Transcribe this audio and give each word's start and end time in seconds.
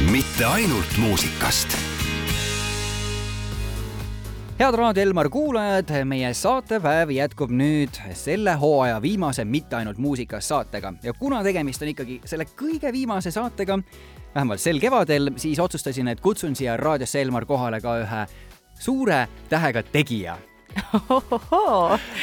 mitte 0.00 0.44
ainult 0.44 0.98
muusikast. 0.98 1.76
Head 4.58 4.74
Raadio 4.74 5.02
Elmar 5.02 5.28
kuulajad, 5.28 5.90
meie 6.04 6.34
saatepäev 6.34 7.10
jätkub 7.12 7.50
nüüd 7.52 7.96
selle 8.16 8.54
hooaja 8.60 8.98
viimase 9.02 9.44
Mitte 9.44 9.76
ainult 9.76 9.98
muusikas 9.98 10.48
saatega. 10.48 10.92
Ja 11.02 11.12
kuna 11.12 11.42
tegemist 11.44 11.82
on 11.82 11.88
ikkagi 11.92 12.20
selle 12.24 12.44
kõige 12.44 12.92
viimase 12.92 13.30
saatega, 13.32 13.78
vähemalt 14.34 14.60
sel 14.60 14.80
kevadel, 14.80 15.30
siis 15.36 15.60
otsustasin, 15.60 16.08
et 16.12 16.20
kutsun 16.20 16.56
siia 16.56 16.76
raadiosse 16.76 17.22
Elmar 17.22 17.48
kohale 17.48 17.80
ka 17.80 17.96
ühe 18.02 18.26
suure 18.80 19.22
tähega 19.48 19.82
tegija. 19.92 20.36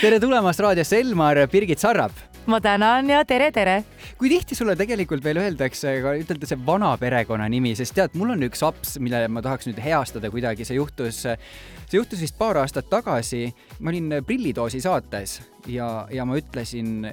tere 0.01 0.19
tulemast 0.21 0.61
raadiosse, 0.61 1.01
Elmar, 1.01 1.41
Birgit 1.49 1.81
Sarrap 1.81 2.32
ma 2.45 2.59
tänan 2.61 3.09
ja 3.09 3.23
tere, 3.25 3.51
tere! 3.51 3.75
kui 4.19 4.29
tihti 4.31 4.55
sulle 4.55 4.75
tegelikult 4.75 5.23
veel 5.23 5.39
öeldakse, 5.41 5.93
ütelda 6.19 6.47
see 6.49 6.59
vana 6.65 6.91
perekonnanimi, 6.99 7.73
sest 7.77 7.95
tead, 7.97 8.15
mul 8.19 8.33
on 8.35 8.45
üks 8.47 8.63
aps, 8.65 8.97
mille 9.03 9.21
ma 9.31 9.43
tahaks 9.45 9.69
nüüd 9.69 9.79
heastada 9.83 10.31
kuidagi, 10.33 10.67
see 10.67 10.77
juhtus, 10.77 11.21
see 11.23 11.99
juhtus 11.99 12.23
vist 12.23 12.37
paar 12.39 12.59
aastat 12.63 12.89
tagasi. 12.91 13.45
ma 13.79 13.93
olin 13.93 14.19
Prillitoosi 14.27 14.81
saates 14.83 15.39
ja, 15.71 16.07
ja 16.11 16.25
ma 16.25 16.39
ütlesin 16.39 17.07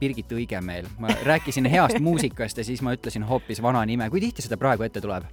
Birgit 0.00 0.32
Õigemeel, 0.34 0.88
ma 0.98 1.12
rääkisin 1.22 1.70
heast 1.70 2.00
muusikast 2.08 2.58
ja 2.58 2.66
siis 2.66 2.82
ma 2.82 2.96
ütlesin 2.96 3.26
hoopis 3.28 3.62
vana 3.62 3.84
nime. 3.86 4.10
kui 4.10 4.22
tihti 4.24 4.42
seda 4.42 4.58
praegu 4.60 4.86
ette 4.86 5.02
tuleb? 5.04 5.28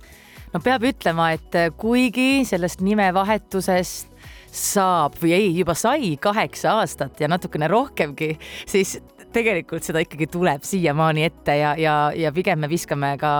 no 0.54 0.62
peab 0.62 0.86
ütlema, 0.86 1.32
et 1.34 1.58
kuigi 1.80 2.44
sellest 2.46 2.84
nimevahetusest 2.86 4.12
saab 4.52 5.16
või 5.22 5.32
ei, 5.38 5.50
juba 5.56 5.74
sai 5.80 6.18
kaheksa 6.20 6.76
aastat 6.82 7.22
ja 7.24 7.30
natukene 7.32 7.70
rohkemgi, 7.72 8.34
siis 8.68 8.98
tegelikult 9.34 9.86
seda 9.86 10.04
ikkagi 10.04 10.28
tuleb 10.32 10.66
siiamaani 10.68 11.26
ette 11.28 11.58
ja, 11.60 11.74
ja, 11.80 11.96
ja 12.16 12.32
pigem 12.36 12.62
me 12.64 12.70
viskame 12.72 13.14
ka 13.22 13.34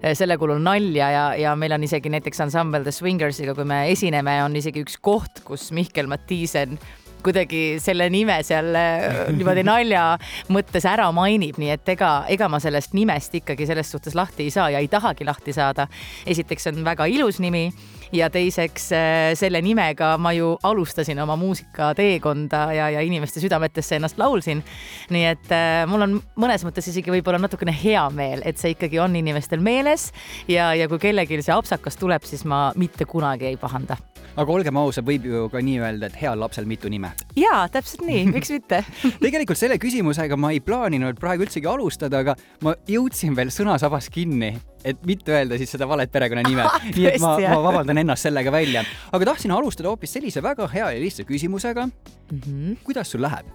eh, 0.00 0.12
selle 0.16 0.38
kulul 0.40 0.62
nalja 0.64 1.10
ja, 1.12 1.24
ja 1.38 1.54
meil 1.58 1.76
on 1.76 1.86
isegi 1.86 2.12
näiteks 2.12 2.44
ansambel 2.46 2.86
The 2.86 2.94
Swingersiga, 2.94 3.54
kui 3.56 3.68
me 3.68 3.84
esineme, 3.92 4.40
on 4.44 4.56
isegi 4.58 4.84
üks 4.84 4.98
koht, 5.04 5.44
kus 5.46 5.70
Mihkel 5.76 6.10
Mattiisen 6.10 6.78
kuidagi 7.24 7.78
selle 7.80 8.10
nime 8.12 8.36
seal 8.44 8.74
eh, 8.76 9.08
niimoodi 9.36 9.64
nalja 9.66 10.04
mõttes 10.52 10.86
ära 10.88 11.08
mainib, 11.16 11.58
nii 11.60 11.72
et 11.76 11.94
ega, 11.96 12.12
ega 12.32 12.50
ma 12.52 12.60
sellest 12.62 12.96
nimest 12.96 13.40
ikkagi 13.40 13.68
selles 13.68 13.90
suhtes 13.94 14.16
lahti 14.18 14.46
ei 14.46 14.54
saa 14.54 14.70
ja 14.74 14.82
ei 14.84 14.90
tahagi 14.92 15.26
lahti 15.26 15.56
saada. 15.56 15.88
esiteks 16.26 16.72
on 16.72 16.84
väga 16.84 17.08
ilus 17.10 17.40
nimi 17.40 17.70
ja 18.14 18.28
teiseks 18.30 18.88
äh, 18.94 19.32
selle 19.38 19.60
nimega 19.64 20.14
ma 20.22 20.32
ju 20.36 20.54
alustasin 20.62 21.18
oma 21.22 21.36
muusikateekonda 21.40 22.62
ja, 22.76 22.88
ja 22.94 23.02
inimeste 23.04 23.42
südametesse 23.42 23.98
ennast 23.98 24.18
laulsin. 24.18 24.62
nii 25.10 25.24
et 25.32 25.52
äh, 25.54 25.82
mul 25.90 26.06
on 26.06 26.16
mõnes 26.40 26.64
mõttes 26.66 26.88
isegi 26.90 27.12
võib-olla 27.14 27.40
natukene 27.42 27.74
hea 27.74 28.04
meel, 28.14 28.42
et 28.46 28.60
see 28.60 28.74
ikkagi 28.74 29.00
on 29.02 29.16
inimestel 29.18 29.62
meeles. 29.64 30.10
Ja, 30.48 30.72
ja 30.74 30.88
kui 30.88 31.00
kellelgi 31.02 31.42
see 31.42 31.54
apsakas 31.54 31.98
tuleb, 32.00 32.24
siis 32.28 32.44
ma 32.48 32.66
mitte 32.78 33.06
kunagi 33.08 33.50
ei 33.50 33.58
pahanda. 33.60 33.98
Aga 34.34 34.50
olgem 34.50 34.78
ausad, 34.80 35.06
võib 35.06 35.26
ju 35.28 35.44
ka 35.52 35.60
nii 35.62 35.78
öelda, 35.78 36.08
et 36.10 36.16
heal 36.18 36.40
lapsel 36.42 36.66
mitu 36.66 36.90
nime. 36.90 37.12
jaa, 37.38 37.66
täpselt 37.70 38.02
nii, 38.06 38.26
miks 38.34 38.50
mitte? 38.54 38.82
Tegelikult 39.24 39.58
selle 39.58 39.78
küsimusega 39.82 40.38
ma 40.38 40.54
ei 40.54 40.62
plaaninud 40.64 41.18
praegu 41.22 41.46
üldsegi 41.46 41.70
alustada, 41.70 42.22
aga 42.24 42.38
ma 42.66 42.74
jõudsin 42.90 43.36
veel 43.38 43.54
sõnasabas 43.54 44.10
kinni 44.14 44.54
et 44.84 45.02
mitte 45.08 45.32
öelda 45.32 45.58
siis 45.60 45.74
seda 45.74 45.88
valet 45.88 46.12
perekonnanime 46.12 46.68
nii 46.96 47.10
et 47.10 47.20
ma, 47.22 47.34
ma 47.40 47.58
vabandan 47.64 48.02
ennast 48.04 48.28
sellega 48.28 48.52
välja. 48.52 48.84
aga 49.12 49.32
tahtsin 49.32 49.54
alustada 49.56 49.92
hoopis 49.92 50.16
sellise 50.18 50.42
väga 50.44 50.68
hea 50.72 50.90
ja 50.96 51.02
lihtsa 51.02 51.26
küsimusega 51.28 51.86
mm. 51.86 52.40
-hmm. 52.40 52.80
kuidas 52.84 53.10
sul 53.10 53.24
läheb? 53.24 53.46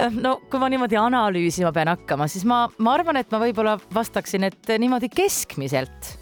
Äh, 0.00 0.12
no 0.12 0.38
kui 0.50 0.60
ma 0.60 0.70
niimoodi 0.72 0.96
analüüsima 0.96 1.72
pean 1.72 1.90
hakkama, 1.92 2.28
siis 2.28 2.46
ma, 2.48 2.64
ma 2.78 2.96
arvan, 2.96 3.18
et 3.20 3.32
ma 3.32 3.40
võib-olla 3.42 3.76
vastaksin, 3.94 4.48
et 4.48 4.74
niimoodi 4.78 5.10
keskmiselt. 5.12 6.18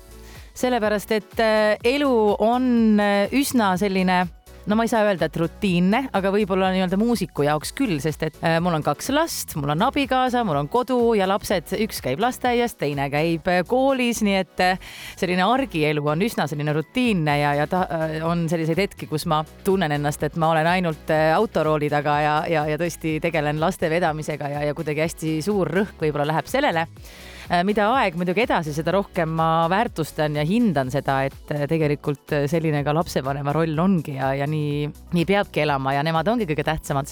sellepärast, 0.60 1.12
et 1.14 1.40
äh, 1.40 1.78
elu 1.84 2.36
on 2.38 3.00
äh, 3.00 3.30
üsna 3.32 3.76
selline 3.78 4.26
no 4.66 4.77
ma 4.77 4.84
ei 4.84 4.91
saa 4.92 5.05
öelda, 5.06 5.28
et 5.30 5.36
rutiinne, 5.41 6.03
aga 6.16 6.32
võib-olla 6.34 6.71
nii-öelda 6.75 6.98
muusiku 7.00 7.44
jaoks 7.47 7.72
küll, 7.76 7.97
sest 8.03 8.25
et 8.26 8.37
äh, 8.44 8.59
mul 8.62 8.76
on 8.76 8.84
kaks 8.84 9.10
last, 9.15 9.54
mul 9.60 9.72
on 9.75 9.84
abikaasa, 9.87 10.43
mul 10.47 10.60
on 10.60 10.69
kodu 10.72 10.98
ja 11.19 11.28
lapsed, 11.31 11.72
üks 11.87 12.03
käib 12.04 12.21
lasteaias, 12.22 12.76
teine 12.81 13.09
käib 13.12 13.49
äh, 13.50 13.62
koolis, 13.69 14.22
nii 14.26 14.37
et 14.43 14.65
äh, 14.65 14.93
selline 15.20 15.47
argielu 15.47 16.04
on 16.12 16.26
üsna 16.26 16.47
selline 16.50 16.75
rutiinne 16.76 17.38
ja, 17.41 17.54
ja 17.62 17.66
ta 17.70 17.87
on 18.28 18.47
selliseid 18.50 18.84
hetki, 18.84 19.09
kus 19.10 19.26
ma 19.31 19.43
tunnen 19.65 19.97
ennast, 19.97 20.22
et 20.26 20.38
ma 20.41 20.53
olen 20.53 20.69
ainult 20.69 21.10
autorooli 21.10 21.91
taga 21.93 22.20
ja, 22.20 22.37
ja, 22.50 22.66
ja 22.69 22.78
tõesti 22.81 23.19
tegelen 23.22 23.60
laste 23.62 23.91
vedamisega 23.91 24.53
ja, 24.53 24.65
ja 24.69 24.76
kuidagi 24.76 25.06
hästi 25.06 25.37
suur 25.44 25.70
rõhk 25.81 26.00
võib-olla 26.04 26.28
läheb 26.34 26.50
sellele 26.50 26.87
mida 27.66 27.88
aeg 27.97 28.15
muidugi 28.19 28.44
edasi, 28.44 28.72
seda 28.75 28.93
rohkem 28.94 29.33
ma 29.34 29.66
väärtustan 29.71 30.38
ja 30.38 30.44
hindan 30.47 30.93
seda, 30.93 31.21
et 31.27 31.55
äh, 31.55 31.66
tegelikult 31.71 32.34
äh, 32.37 32.47
selline 32.50 32.84
ka 32.87 32.94
lapsevanema 32.94 33.55
roll 33.56 33.78
ongi 33.83 34.15
ja, 34.21 34.31
ja 34.38 34.47
nii, 34.50 34.87
nii 35.16 35.27
peabki 35.27 35.65
elama 35.65 35.97
ja 35.97 36.05
nemad 36.06 36.31
ongi 36.31 36.47
kõige 36.47 36.66
tähtsamad 36.69 37.11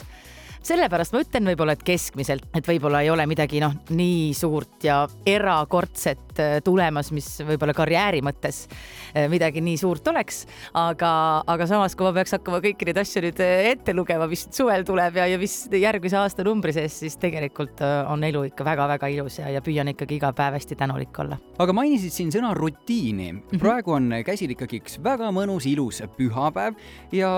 sellepärast 0.68 1.14
ma 1.14 1.22
ütlen 1.22 1.48
võib-olla, 1.48 1.74
et 1.76 1.84
keskmiselt, 1.86 2.48
et 2.56 2.66
võib-olla 2.68 3.00
ei 3.04 3.10
ole 3.12 3.24
midagi 3.28 3.60
noh, 3.62 3.74
nii 3.94 4.32
suurt 4.36 4.84
ja 4.84 5.00
erakordset 5.28 6.40
äh, 6.42 6.56
tulemas, 6.64 7.10
mis 7.14 7.28
võib-olla 7.46 7.74
karjääri 7.76 8.20
mõttes 8.24 8.64
äh, 8.68 9.26
midagi 9.32 9.62
nii 9.64 9.78
suurt 9.80 10.08
oleks, 10.12 10.42
aga, 10.76 11.10
aga 11.48 11.68
samas, 11.70 11.96
kui 11.96 12.08
ma 12.08 12.12
peaks 12.16 12.36
hakkama 12.36 12.60
kõiki 12.64 12.88
neid 12.88 13.00
asju 13.00 13.24
nüüd 13.24 13.42
äh, 13.44 13.70
ette 13.72 13.94
lugema, 13.96 14.28
mis 14.30 14.46
suvel 14.54 14.84
tuleb 14.88 15.20
ja, 15.20 15.28
ja 15.32 15.40
mis 15.40 15.56
järgmise 15.72 16.20
aasta 16.20 16.46
numbri 16.46 16.74
sees, 16.76 17.00
siis 17.04 17.18
tegelikult 17.20 17.80
on 18.10 18.24
elu 18.26 18.44
ikka 18.50 18.66
väga-väga 18.66 19.10
ilus 19.14 19.40
ja, 19.40 19.52
ja 19.54 19.62
püüan 19.64 19.92
ikkagi 19.94 20.18
iga 20.18 20.32
päev 20.36 20.58
hästi 20.58 20.78
tänulik 20.78 21.16
olla. 21.24 21.38
aga 21.62 21.76
mainisid 21.76 22.14
siin 22.14 22.32
sõna 22.34 22.52
rutiini. 22.56 23.30
Mhm. 23.38 23.60
praegu 23.62 23.96
on 23.96 24.10
käsil 24.26 24.52
ikkagi 24.54 24.82
üks 24.82 24.98
väga 25.04 25.30
mõnus, 25.34 25.68
ilus 25.70 26.02
pühapäev 26.18 26.76
ja 27.14 27.30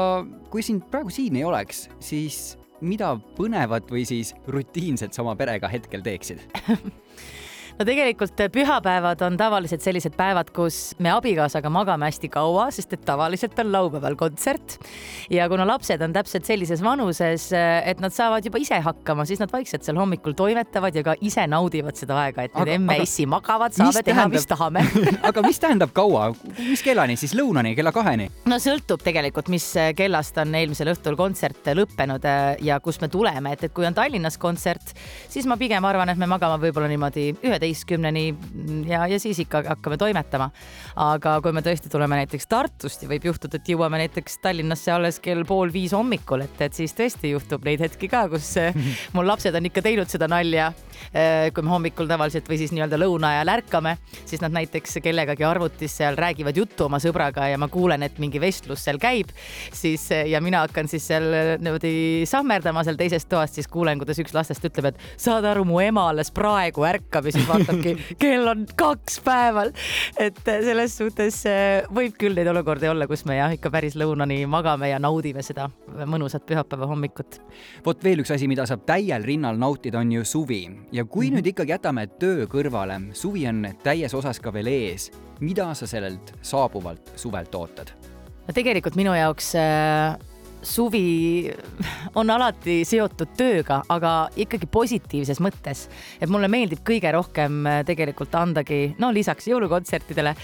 kui 0.50 0.64
sind 0.66 0.86
praegu 0.90 1.12
siin 1.14 1.38
ei 1.38 1.46
oleks, 1.46 1.86
siis 2.02 2.59
mida 2.80 3.14
põnevat 3.36 3.90
või 3.92 4.06
siis 4.08 4.34
rutiinset 4.48 5.14
sa 5.14 5.24
oma 5.24 5.36
perega 5.38 5.70
hetkel 5.72 6.04
teeksid 6.04 6.42
no 7.80 7.86
tegelikult 7.88 8.40
eh, 8.44 8.50
pühapäevad 8.52 9.22
on 9.24 9.36
tavaliselt 9.40 9.80
sellised 9.80 10.12
päevad, 10.16 10.50
kus 10.52 10.92
me 11.00 11.12
abikaasaga 11.14 11.70
magame 11.72 12.10
hästi 12.10 12.28
kaua, 12.32 12.66
sest 12.74 12.92
et 12.92 13.04
tavaliselt 13.08 13.56
on 13.62 13.70
laupäeval 13.72 14.16
kontsert. 14.20 14.76
ja 15.32 15.48
kuna 15.48 15.64
lapsed 15.66 16.02
on 16.04 16.12
täpselt 16.12 16.44
sellises 16.44 16.82
vanuses, 16.84 17.46
eh, 17.56 17.88
et 17.88 18.02
nad 18.04 18.12
saavad 18.12 18.44
juba 18.44 18.60
ise 18.60 18.76
hakkama, 18.84 19.24
siis 19.24 19.40
nad 19.40 19.52
vaikselt 19.52 19.86
seal 19.86 19.96
hommikul 19.96 20.36
toimetavad 20.36 20.94
ja 20.94 21.04
ka 21.06 21.14
ise 21.24 21.46
naudivad 21.48 21.96
seda 21.96 22.18
aega, 22.26 22.44
et 22.44 22.58
nüüd 22.58 22.72
emme-issi 22.74 23.24
magavad, 23.30 23.72
saame 23.76 24.04
teha, 24.04 24.28
mis 24.28 24.48
tahame 24.50 24.84
aga 25.30 25.46
mis 25.46 25.62
tähendab 25.62 25.96
kaua, 25.96 26.30
mis 26.58 26.84
kellani 26.84 27.16
siis, 27.20 27.32
lõunani, 27.38 27.72
kella 27.78 27.94
kaheni? 27.96 28.28
no 28.50 28.60
sõltub 28.60 29.00
tegelikult, 29.06 29.48
mis 29.48 29.70
eh, 29.80 29.94
kellast 29.96 30.36
on 30.42 30.52
eelmisel 30.60 30.92
õhtul 30.92 31.16
kontsert 31.16 31.72
lõppenud 31.80 32.28
ja 32.60 32.76
kust 32.84 33.00
me 33.00 33.08
tuleme, 33.08 33.56
et, 33.56 33.64
et 33.64 33.72
kui 33.72 33.88
on 33.88 33.96
Tallinnas 33.96 34.36
kontsert, 34.40 34.92
siis 35.32 35.48
ma 35.48 35.56
pigem 35.56 35.84
arvan, 35.88 36.12
et 36.12 36.20
me 36.20 36.28
magame 36.28 36.60
võib-olla 36.60 36.90
niimoodi 36.92 37.30
üheteist 37.40 37.69
kaheteistkümneni 37.70 38.34
ja, 38.88 39.06
ja 39.06 39.18
siis 39.20 39.38
ikka 39.38 39.62
hakkame 39.66 39.96
toimetama. 39.96 40.50
aga 40.96 41.40
kui 41.42 41.52
me 41.52 41.62
tõesti 41.62 41.90
tuleme 41.90 42.16
näiteks 42.20 42.46
Tartust 42.50 43.02
ja 43.02 43.08
võib 43.08 43.24
juhtuda, 43.24 43.56
et 43.56 43.68
jõuame 43.68 44.00
näiteks 44.02 44.38
Tallinnasse 44.42 44.92
alles 44.92 45.20
kell 45.20 45.44
pool 45.46 45.72
viis 45.72 45.92
hommikul, 45.92 46.42
et, 46.44 46.60
et 46.60 46.74
siis 46.74 46.94
tõesti 46.94 47.30
juhtub 47.30 47.64
neid 47.64 47.80
hetki 47.80 48.08
ka, 48.08 48.26
kus 48.28 48.54
mul 49.14 49.26
lapsed 49.26 49.54
on 49.54 49.70
ikka 49.70 49.82
teinud 49.82 50.10
seda 50.10 50.28
nalja. 50.28 50.72
Eh, 51.10 51.50
kui 51.54 51.64
me 51.66 51.72
hommikul 51.72 52.08
tavaliselt 52.10 52.48
või 52.50 52.60
siis 52.60 52.74
nii-öelda 52.74 52.98
lõuna 53.00 53.34
ajal 53.34 53.54
ärkame, 53.56 53.96
siis 54.24 54.42
nad 54.42 54.54
näiteks 54.54 55.00
kellegagi 55.02 55.44
arvutis 55.46 55.96
seal 55.98 56.18
räägivad 56.18 56.56
juttu 56.56 56.86
oma 56.86 57.00
sõbraga 57.02 57.48
ja 57.50 57.58
ma 57.58 57.66
kuulen, 57.72 58.04
et 58.06 58.20
mingi 58.22 58.40
vestlus 58.42 58.84
seal 58.86 59.00
käib, 59.02 59.32
siis 59.74 60.06
ja 60.10 60.40
mina 60.44 60.62
hakkan 60.66 60.88
siis 60.90 61.06
seal 61.10 61.26
niimoodi 61.58 62.28
sammerdama 62.30 62.84
seal 62.86 62.98
teises 63.00 63.26
toas, 63.30 63.54
siis 63.54 63.68
kuulen, 63.70 63.98
kuidas 64.00 64.20
üks 64.22 64.34
lastest 64.36 64.64
ütleb, 64.68 64.92
et 64.92 65.02
saad 65.20 65.46
aru, 65.50 65.64
mu 65.68 65.80
ema 65.82 66.06
alles 66.12 66.30
praegu 66.34 66.84
ärkab 66.86 67.26
ja 67.26 67.34
siis 67.34 67.48
vaatabki, 67.48 67.96
kell 68.22 68.48
on 68.50 68.66
kaks 68.78 69.20
päeval. 69.26 69.72
et 70.18 70.40
äh, 70.46 70.62
selles 70.66 70.96
suhtes 71.00 71.42
äh, 71.48 71.88
võib 71.90 72.16
küll 72.20 72.38
neid 72.38 72.50
olukordi 72.50 72.90
olla, 72.90 73.08
kus 73.10 73.24
me 73.28 73.38
jah, 73.40 73.52
ikka 73.56 73.72
päris 73.72 73.96
lõunani 73.98 74.42
magame 74.50 74.92
ja 74.92 75.00
naudime 75.02 75.44
seda 75.46 75.68
mõnusat 76.06 76.46
pühapäeva 76.46 76.88
hommikut. 76.90 77.40
vot 77.86 78.04
veel 78.04 78.24
üks 78.24 78.34
asi, 78.34 78.48
mida 78.50 78.66
saab 78.68 78.86
täiel 78.88 79.26
rinnal 79.26 79.58
nautida, 79.60 80.00
on 80.00 80.12
ju 80.18 80.24
suvi 80.24 80.62
ja 80.92 81.04
kui 81.04 81.26
mm 81.26 81.30
-hmm. 81.30 81.36
nüüd 81.36 81.46
ikkagi 81.46 81.72
jätame 81.72 82.06
töö 82.06 82.46
kõrvale, 82.46 83.00
suvi 83.12 83.46
on 83.48 83.66
täies 83.82 84.14
osas 84.14 84.40
ka 84.40 84.52
veel 84.52 84.66
ees, 84.66 85.10
mida 85.40 85.74
sa 85.74 85.86
sellelt 85.86 86.34
saabuvalt 86.42 87.12
suvelt 87.16 87.54
ootad? 87.54 87.90
no 88.48 88.54
tegelikult 88.54 88.96
minu 88.96 89.14
jaoks 89.14 89.54
äh 89.54 90.29
suvi 90.62 91.50
on 92.18 92.30
alati 92.30 92.80
seotud 92.88 93.32
tööga, 93.38 93.80
aga 93.90 94.12
ikkagi 94.40 94.68
positiivses 94.70 95.40
mõttes. 95.42 95.86
et 96.20 96.28
mulle 96.28 96.48
meeldib 96.48 96.82
kõige 96.86 97.12
rohkem 97.14 97.66
äh, 97.66 97.80
tegelikult 97.86 98.34
andagi, 98.34 98.94
no 98.98 99.10
lisaks 99.14 99.48
jõulukontsertidele, 99.48 100.34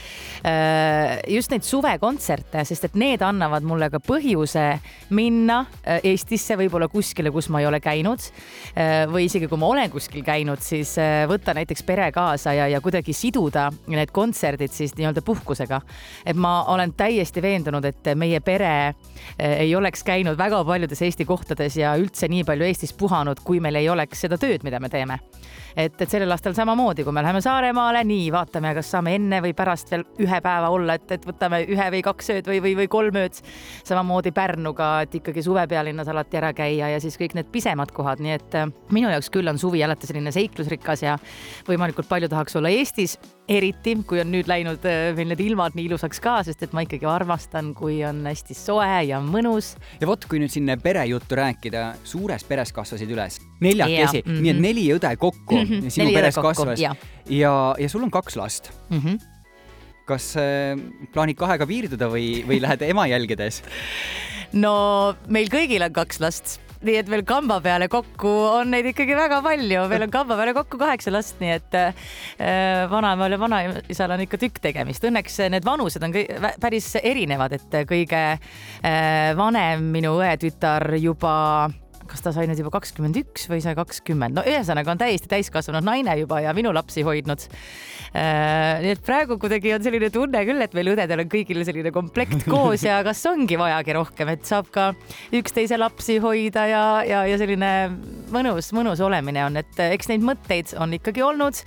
äh, 0.46 1.18
just 1.28 1.52
neid 1.52 1.66
suvekontserte, 1.66 2.64
sest 2.64 2.88
et 2.88 2.96
need 2.96 3.22
annavad 3.22 3.66
mulle 3.66 3.90
ka 3.92 4.00
põhjuse 4.00 4.66
minna 5.10 5.64
äh, 5.84 6.00
Eestisse 6.12 6.56
võib-olla 6.56 6.88
kuskile, 6.88 7.32
kus 7.34 7.50
ma 7.50 7.60
ei 7.60 7.66
ole 7.66 7.80
käinud. 7.80 8.20
või 9.10 9.26
isegi 9.26 9.48
kui 9.48 9.58
ma 9.58 9.68
olen 9.68 9.90
kuskil 9.90 10.22
käinud, 10.24 10.60
siis 10.62 10.94
võtta 11.28 11.54
näiteks 11.56 11.82
pere 11.86 12.08
kaasa 12.12 12.52
ja, 12.56 12.66
ja 12.68 12.80
kuidagi 12.80 13.12
siduda 13.16 13.68
need 13.90 14.12
kontserdid 14.14 14.72
siis 14.72 14.94
nii-öelda 14.96 15.22
puhkusega. 15.24 15.80
et 16.26 16.36
ma 16.36 16.64
olen 16.72 16.92
täiesti 16.96 17.42
veendunud, 17.42 17.84
et 17.84 18.12
meie 18.16 18.40
pere 18.40 18.94
ei 19.38 19.74
oleks 19.76 20.05
käinud 20.06 20.38
väga 20.38 20.62
paljudes 20.64 21.02
Eesti 21.02 21.26
kohtades 21.28 21.76
ja 21.80 21.94
üldse 21.98 22.28
nii 22.30 22.44
palju 22.46 22.66
Eestis 22.66 22.94
puhanud, 22.96 23.42
kui 23.44 23.60
meil 23.60 23.80
ei 23.80 23.88
oleks 23.92 24.24
seda 24.26 24.38
tööd, 24.40 24.64
mida 24.66 24.80
me 24.80 24.90
teeme. 24.92 25.18
Et, 25.76 26.00
et 26.00 26.10
sellel 26.10 26.32
aastal 26.32 26.54
samamoodi, 26.56 27.04
kui 27.04 27.12
me 27.14 27.22
läheme 27.24 27.42
Saaremaale, 27.44 28.00
nii 28.08 28.30
vaatame, 28.32 28.72
kas 28.78 28.88
saame 28.94 29.12
enne 29.18 29.42
või 29.44 29.52
pärast 29.56 29.92
veel 29.92 30.06
ühe 30.24 30.40
päeva 30.42 30.70
olla, 30.72 30.96
et, 30.96 31.10
et 31.12 31.26
võtame 31.28 31.62
ühe 31.68 31.88
või 31.92 32.02
kaks 32.06 32.32
ööd 32.36 32.48
või, 32.48 32.60
või, 32.64 32.74
või 32.80 32.88
kolm 32.92 33.18
ööd. 33.20 33.40
samamoodi 33.84 34.32
Pärnuga, 34.36 34.90
et 35.04 35.14
ikkagi 35.20 35.44
suvepealinnas 35.44 36.08
alati 36.12 36.40
ära 36.40 36.52
käia 36.56 36.90
ja 36.94 37.00
siis 37.02 37.18
kõik 37.20 37.36
need 37.36 37.50
pisemad 37.52 37.92
kohad, 37.96 38.22
nii 38.24 38.36
et 38.38 38.56
äh, 38.56 38.70
minu 38.94 39.12
jaoks 39.12 39.30
küll 39.34 39.52
on 39.52 39.60
suvi 39.60 39.84
alati 39.84 40.08
selline 40.08 40.32
seiklusrikas 40.32 41.04
ja 41.04 41.18
võimalikult 41.68 42.08
palju 42.08 42.30
tahaks 42.32 42.56
olla 42.56 42.72
Eestis, 42.72 43.18
eriti 43.48 43.98
kui 44.08 44.20
on 44.22 44.32
nüüd 44.32 44.48
läinud 44.48 44.84
äh, 44.88 45.12
meil 45.16 45.30
need 45.34 45.44
ilmad 45.44 45.76
nii 45.76 45.90
ilusaks 45.90 46.22
ka, 46.24 46.38
sest 46.46 46.64
et 46.64 46.72
ma 46.76 46.86
ikkagi 46.86 47.06
armastan, 47.10 47.74
kui 47.76 48.00
on 48.06 48.24
hästi 48.26 48.56
soe 48.56 48.88
ja 49.10 49.20
mõnus 49.20 49.74
ja 50.00 50.08
vot, 50.08 50.24
kui 50.24 50.40
nüüd 50.40 50.52
siin 50.52 50.72
perejuttu 50.82 51.36
rääkida, 51.36 51.84
suures 52.08 52.48
peres 52.48 52.72
kasvasid 52.72 53.12
üles 53.12 53.40
neljakesi, 53.60 54.22
mm 54.24 54.32
-hmm. 54.32 54.42
nii 54.42 54.50
et 54.50 54.60
neli 54.60 54.88
õde 54.96 55.12
kokku 55.20 55.65
mm 55.66 55.80
-hmm. 55.80 55.90
sinu 55.90 56.08
Neli 56.08 56.18
peres 56.20 56.34
kasvas 56.34 56.80
jah. 56.80 56.96
ja, 57.28 57.74
ja 57.78 57.88
sul 57.88 58.02
on 58.02 58.10
kaks 58.10 58.36
last. 58.36 58.70
mm. 58.90 58.98
-hmm. 58.98 59.18
kas 60.06 60.36
äh, 60.36 60.78
plaanid 61.12 61.36
kahega 61.36 61.66
piirduda 61.66 62.08
või, 62.08 62.46
või 62.46 62.60
lähed 62.62 62.82
ema 62.82 63.06
jälgedes? 63.06 63.62
no 64.64 65.16
meil 65.28 65.50
kõigil 65.50 65.82
on 65.82 65.92
kaks 65.92 66.20
last 66.20 66.60
nii 66.84 66.98
et 67.00 67.10
meil 67.10 67.24
kamba 67.26 67.58
peale 67.64 67.88
kokku 67.92 68.30
on 68.60 68.70
neid 68.74 68.88
ikkagi 68.90 69.16
väga 69.16 69.40
palju, 69.44 69.86
meil 69.90 70.06
on 70.06 70.12
kamba 70.12 70.36
peale 70.38 70.54
kokku 70.56 70.78
kaheksa 70.80 71.12
last, 71.14 71.38
nii 71.40 71.54
et 71.56 71.78
äh, 71.78 72.04
vanaemal 72.92 73.32
ja 73.32 73.40
vanaisal 73.40 74.14
on 74.16 74.24
ikka 74.26 74.40
tükk 74.40 74.60
tegemist. 74.68 75.04
Õnneks 75.06 75.40
need 75.52 75.66
vanused 75.66 76.04
on 76.06 76.14
päris 76.62 76.92
erinevad, 77.02 77.56
et 77.56 77.80
kõige 77.88 78.22
äh, 78.36 79.32
vanem 79.38 79.90
minu 79.96 80.16
õetütar 80.20 80.96
juba 81.00 81.34
kas 82.10 82.24
ta 82.24 82.32
sai 82.34 82.46
nüüd 82.48 82.60
juba 82.60 82.72
kakskümmend 82.76 83.18
üks 83.20 83.46
või 83.50 83.60
sai 83.64 83.76
kakskümmend, 83.78 84.36
no 84.38 84.44
ühesõnaga 84.46 84.94
on 84.94 85.00
täiesti 85.00 85.30
täiskasvanud 85.30 85.86
naine 85.86 86.16
juba 86.20 86.40
ja 86.44 86.54
minu 86.56 86.72
lapsi 86.74 87.04
hoidnud. 87.06 87.46
nii 88.16 88.92
et 88.94 89.02
praegu 89.04 89.38
kuidagi 89.42 89.74
on 89.76 89.84
selline 89.84 90.10
tunne 90.14 90.42
küll, 90.48 90.62
et 90.62 90.76
meil 90.76 90.92
õdedel 90.94 91.24
on 91.24 91.30
kõigil 91.32 91.62
selline 91.66 91.92
komplekt 91.94 92.46
koos 92.52 92.86
ja 92.86 93.02
kas 93.06 93.24
ongi 93.28 93.58
vajagi 93.60 93.96
rohkem, 93.96 94.32
et 94.34 94.46
saab 94.48 94.70
ka 94.74 94.88
üksteise 95.36 95.78
lapsi 95.80 96.18
hoida 96.22 96.66
ja, 96.70 96.84
ja, 97.06 97.24
ja 97.28 97.38
selline 97.40 97.72
mõnus, 98.34 98.72
mõnus 98.76 99.02
olemine 99.04 99.44
on, 99.46 99.60
et 99.60 99.82
eks 99.90 100.10
neid 100.12 100.24
mõtteid 100.26 100.76
on 100.80 100.94
ikkagi 100.96 101.24
olnud 101.26 101.60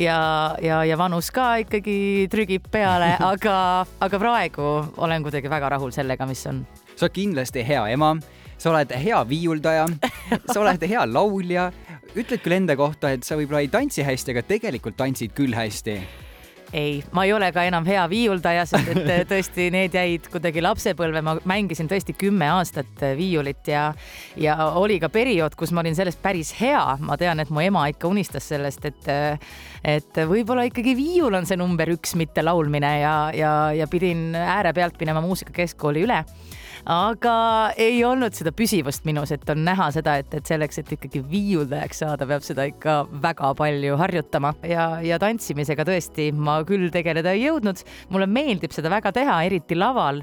ja, 0.00 0.20
ja, 0.62 0.82
ja 0.86 0.98
vanus 1.00 1.30
ka 1.34 1.52
ikkagi 1.64 2.28
trügib 2.32 2.70
peale, 2.72 3.14
aga, 3.32 3.56
aga 4.00 4.22
praegu 4.22 4.68
olen 5.00 5.26
kuidagi 5.26 5.50
väga 5.52 5.74
rahul 5.76 5.94
sellega, 5.94 6.28
mis 6.28 6.44
on. 6.50 6.64
Sa 6.94 7.06
oled 7.06 7.16
kindlasti 7.16 7.64
hea 7.64 7.82
ema, 7.94 8.14
sa 8.60 8.72
oled 8.74 8.92
hea 9.02 9.20
viiuldaja, 9.28 9.86
sa 10.52 10.60
oled 10.60 10.88
hea 10.88 11.06
laulja. 11.08 11.70
ütled 12.10 12.42
küll 12.42 12.56
enda 12.56 12.74
kohta, 12.76 13.12
et 13.14 13.22
sa 13.22 13.38
võib-olla 13.38 13.62
ei 13.62 13.70
tantsi 13.70 14.02
hästi, 14.02 14.34
aga 14.34 14.42
tegelikult 14.48 14.98
tantsid 14.98 15.32
küll 15.36 15.54
hästi 15.54 16.00
ei, 16.72 17.04
ma 17.12 17.24
ei 17.24 17.32
ole 17.32 17.50
ka 17.52 17.64
enam 17.66 17.86
hea 17.86 18.02
viiuldaja, 18.10 18.64
sest 18.68 18.90
et 18.92 19.02
äh, 19.02 19.22
tõesti 19.28 19.68
need 19.74 19.94
jäid 19.96 20.28
kuidagi 20.30 20.62
lapsepõlve, 20.62 21.22
ma 21.26 21.36
mängisin 21.48 21.90
tõesti 21.90 22.14
kümme 22.18 22.46
aastat 22.54 23.02
äh, 23.02 23.16
viiulit 23.18 23.66
ja 23.70 23.90
ja 24.38 24.56
oli 24.78 25.00
ka 25.02 25.10
periood, 25.12 25.56
kus 25.58 25.74
ma 25.74 25.82
olin 25.82 25.96
sellest 25.98 26.22
päris 26.22 26.52
hea. 26.60 26.82
ma 27.00 27.18
tean, 27.20 27.40
et 27.42 27.50
mu 27.50 27.62
ema 27.64 27.86
ikka 27.90 28.08
unistas 28.10 28.48
sellest, 28.52 28.86
et 28.86 29.10
äh, 29.10 29.50
et 29.84 30.22
võib-olla 30.30 30.66
ikkagi 30.68 30.94
viiul 30.98 31.34
on 31.38 31.48
see 31.48 31.58
number 31.60 31.92
üks, 31.94 32.16
mitte 32.18 32.44
laulmine 32.44 32.94
ja, 33.00 33.14
ja, 33.36 33.52
ja 33.76 33.88
pidin 33.90 34.30
äärepealt 34.36 35.00
minema 35.00 35.22
muusikakeskkooli 35.24 36.08
üle. 36.08 36.24
Aga 36.88 37.34
ei 37.80 37.98
olnud 38.06 38.34
seda 38.36 38.52
püsivust 38.56 39.04
minus, 39.08 39.32
et 39.34 39.44
on 39.52 39.60
näha 39.66 39.90
seda, 39.92 40.16
et, 40.20 40.32
et 40.36 40.46
selleks, 40.48 40.80
et 40.80 40.92
ikkagi 40.96 41.22
viiuldajaks 41.28 42.02
saada, 42.04 42.26
peab 42.28 42.44
seda 42.44 42.64
ikka 42.70 43.02
väga 43.22 43.52
palju 43.58 43.98
harjutama. 44.00 44.54
Ja, 44.66 44.86
ja 45.04 45.18
tantsimisega 45.20 45.84
tõesti 45.88 46.30
ma 46.32 46.60
küll 46.68 46.88
tegeleda 46.92 47.34
ei 47.36 47.44
jõudnud. 47.46 47.84
mulle 48.10 48.26
meeldib 48.30 48.72
seda 48.74 48.90
väga 48.92 49.12
teha, 49.12 49.36
eriti 49.46 49.76
laval, 49.76 50.22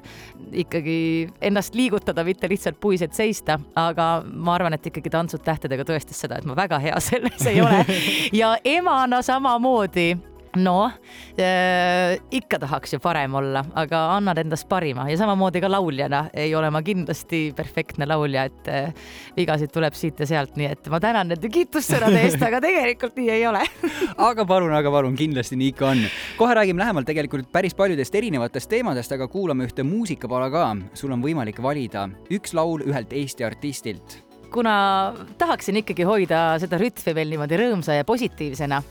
ikkagi 0.52 0.98
ennast 1.46 1.76
liigutada, 1.78 2.26
mitte 2.26 2.50
lihtsalt 2.50 2.80
puiselt 2.82 3.14
seista, 3.18 3.60
aga 3.78 4.24
ma 4.26 4.56
arvan, 4.58 4.74
et 4.78 4.90
ikkagi 4.90 5.12
Tantsud 5.14 5.44
tähtedega 5.46 5.86
tõestas 5.88 6.20
seda, 6.26 6.40
et 6.40 6.48
ma 6.48 6.56
väga 6.58 6.80
hea 6.84 6.98
selles 7.04 7.46
ei 7.50 7.62
ole. 7.62 7.84
Ja 8.38 8.56
emana 8.66 9.22
samamoodi 9.48 10.10
noh 10.58 10.92
äh,, 11.40 12.18
ikka 12.34 12.60
tahaks 12.60 12.96
ju 12.96 13.00
parem 13.04 13.36
olla, 13.38 13.62
aga 13.78 14.00
annad 14.16 14.40
endast 14.42 14.68
parima 14.70 15.06
ja 15.10 15.18
samamoodi 15.20 15.62
ka 15.64 15.70
lauljana 15.70 16.24
ei 16.34 16.54
ole 16.56 16.70
ma 16.74 16.82
kindlasti 16.86 17.52
perfektne 17.56 18.08
laulja, 18.10 18.48
et 18.50 18.70
äh, 18.72 19.08
vigasid 19.38 19.72
tuleb 19.74 19.96
siit 19.98 20.20
ja 20.20 20.28
sealt, 20.30 20.56
nii 20.60 20.72
et 20.74 20.90
ma 20.92 21.00
tänan 21.04 21.32
nende 21.32 21.52
kiitussõnade 21.54 22.24
eest, 22.24 22.42
aga 22.44 22.62
tegelikult 22.64 23.18
nii 23.20 23.32
ei 23.38 23.48
ole 23.48 23.64
aga 24.30 24.46
palun, 24.50 24.74
aga 24.76 24.94
palun, 24.94 25.18
kindlasti 25.20 25.60
nii 25.60 25.74
ikka 25.76 25.92
on. 25.92 26.06
kohe 26.40 26.58
räägime 26.58 26.84
lähemalt 26.84 27.10
tegelikult 27.10 27.52
päris 27.54 27.78
paljudest 27.78 28.16
erinevatest 28.16 28.72
teemadest, 28.72 29.14
aga 29.16 29.30
kuulame 29.32 29.68
ühte 29.70 29.86
muusikapala 29.88 30.50
ka. 30.54 30.70
sul 30.98 31.14
on 31.16 31.24
võimalik 31.24 31.62
valida 31.64 32.08
üks 32.34 32.56
laul 32.58 32.86
ühelt 32.88 33.14
Eesti 33.14 33.46
artistilt. 33.48 34.24
kuna 34.52 35.14
tahaksin 35.38 35.84
ikkagi 35.84 36.08
hoida 36.08 36.50
seda 36.60 36.80
rütmi 36.82 37.14
veel 37.14 37.36
niimoodi 37.36 37.62
rõõmsa 37.62 38.00
ja 38.00 38.08
positiivsena, 38.08 38.82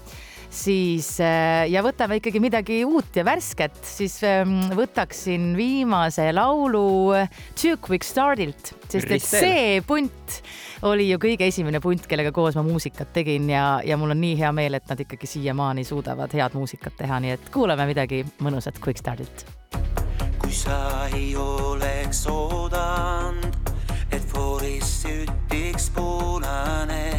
siis 0.56 1.08
äh, 1.22 1.66
ja 1.70 1.82
võtame 1.84 2.18
ikkagi 2.20 2.40
midagi 2.42 2.80
uut 2.88 3.16
ja 3.16 3.24
värsket, 3.26 3.76
siis 3.84 4.18
ähm, 4.26 4.58
võtaksin 4.76 5.52
viimase 5.58 6.30
laulu 6.34 7.12
Too 7.58 7.76
Quick 7.82 8.06
Startilt, 8.06 8.72
sest 8.88 9.12
et 9.12 9.24
see 9.24 9.82
punt 9.86 10.40
oli 10.86 11.08
ju 11.10 11.20
kõige 11.22 11.48
esimene 11.48 11.80
punt, 11.84 12.06
kellega 12.08 12.32
koos 12.36 12.56
ma 12.58 12.64
muusikat 12.66 13.12
tegin 13.16 13.50
ja, 13.52 13.80
ja 13.84 13.98
mul 14.00 14.14
on 14.14 14.20
nii 14.22 14.36
hea 14.40 14.52
meel, 14.56 14.78
et 14.78 14.88
nad 14.90 15.00
ikkagi 15.00 15.28
siiamaani 15.30 15.84
suudavad 15.86 16.32
head 16.36 16.56
muusikat 16.56 16.98
teha, 17.00 17.20
nii 17.22 17.36
et 17.36 17.52
kuulame 17.54 17.88
midagi 17.88 18.24
mõnusat 18.44 18.80
Quick 18.82 19.02
Startilt. 19.02 19.46
kui 20.40 20.52
sa 20.54 21.08
ei 21.12 21.34
oleks 21.36 22.26
oodanud, 22.30 23.72
et 24.12 24.22
fooris 24.32 25.02
sütiks 25.02 25.90
punane 25.96 27.15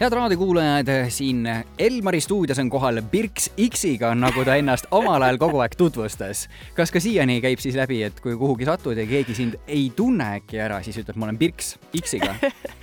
head 0.00 0.12
raadiokuulajad, 0.12 0.86
siin 1.08 1.48
Elmari 1.78 2.20
stuudios 2.20 2.58
on 2.58 2.70
kohal 2.70 3.02
Birks 3.10 3.50
X-iga, 3.60 4.14
nagu 4.16 4.40
ta 4.48 4.54
ennast 4.56 4.86
omal 4.96 5.20
ajal 5.20 5.36
kogu 5.36 5.58
aeg 5.60 5.74
tutvustas. 5.76 6.46
kas 6.72 6.92
ka 6.92 7.00
siiani 7.04 7.36
käib 7.44 7.60
siis 7.60 7.74
läbi, 7.76 7.98
et 8.06 8.16
kui 8.24 8.32
kuhugi 8.40 8.64
satud 8.64 8.96
ja 8.96 9.04
keegi 9.04 9.34
sind 9.36 9.58
ei 9.68 9.90
tunne 9.96 10.24
äkki 10.38 10.56
ära, 10.56 10.78
siis 10.82 10.96
ütled, 11.02 11.18
ma 11.20 11.26
olen 11.28 11.36
Birks 11.36 11.74
X-iga? 12.00 12.32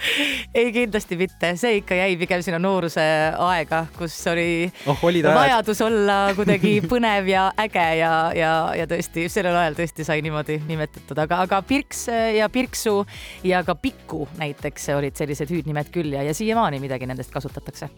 ei, 0.60 0.70
kindlasti 0.76 1.18
mitte, 1.18 1.56
see 1.58 1.80
ikka 1.80 1.98
jäi 1.98 2.20
pigem 2.22 2.44
sinna 2.46 2.60
nooruse 2.62 3.02
aega, 3.34 3.80
kus 3.98 4.20
oli 4.30 4.70
oh, 4.86 5.02
ajad. 5.10 5.30
vajadus 5.40 5.82
olla 5.88 6.20
kuidagi 6.38 6.76
põnev 6.92 7.32
ja 7.34 7.48
äge 7.66 7.88
ja, 7.98 8.14
ja, 8.38 8.54
ja 8.78 8.88
tõesti 8.94 9.26
sellel 9.26 9.58
ajal 9.58 9.80
tõesti 9.82 10.06
sai 10.06 10.22
niimoodi 10.22 10.60
nimetatud, 10.70 11.18
aga, 11.26 11.42
aga 11.48 11.64
Pirks 11.66 12.06
ja 12.38 12.52
Pirksu 12.54 13.00
ja 13.50 13.64
ka 13.66 13.74
Pikku 13.74 14.28
näiteks 14.38 14.92
olid 15.00 15.18
sellised 15.18 15.50
hüüdnimed 15.50 15.90
küll 15.90 16.14
ja, 16.14 16.22
ja 16.22 16.38
siiamaani 16.38 16.78
midagi 16.84 17.10
nendest 17.10 17.34
kasutatakse. 17.34 17.90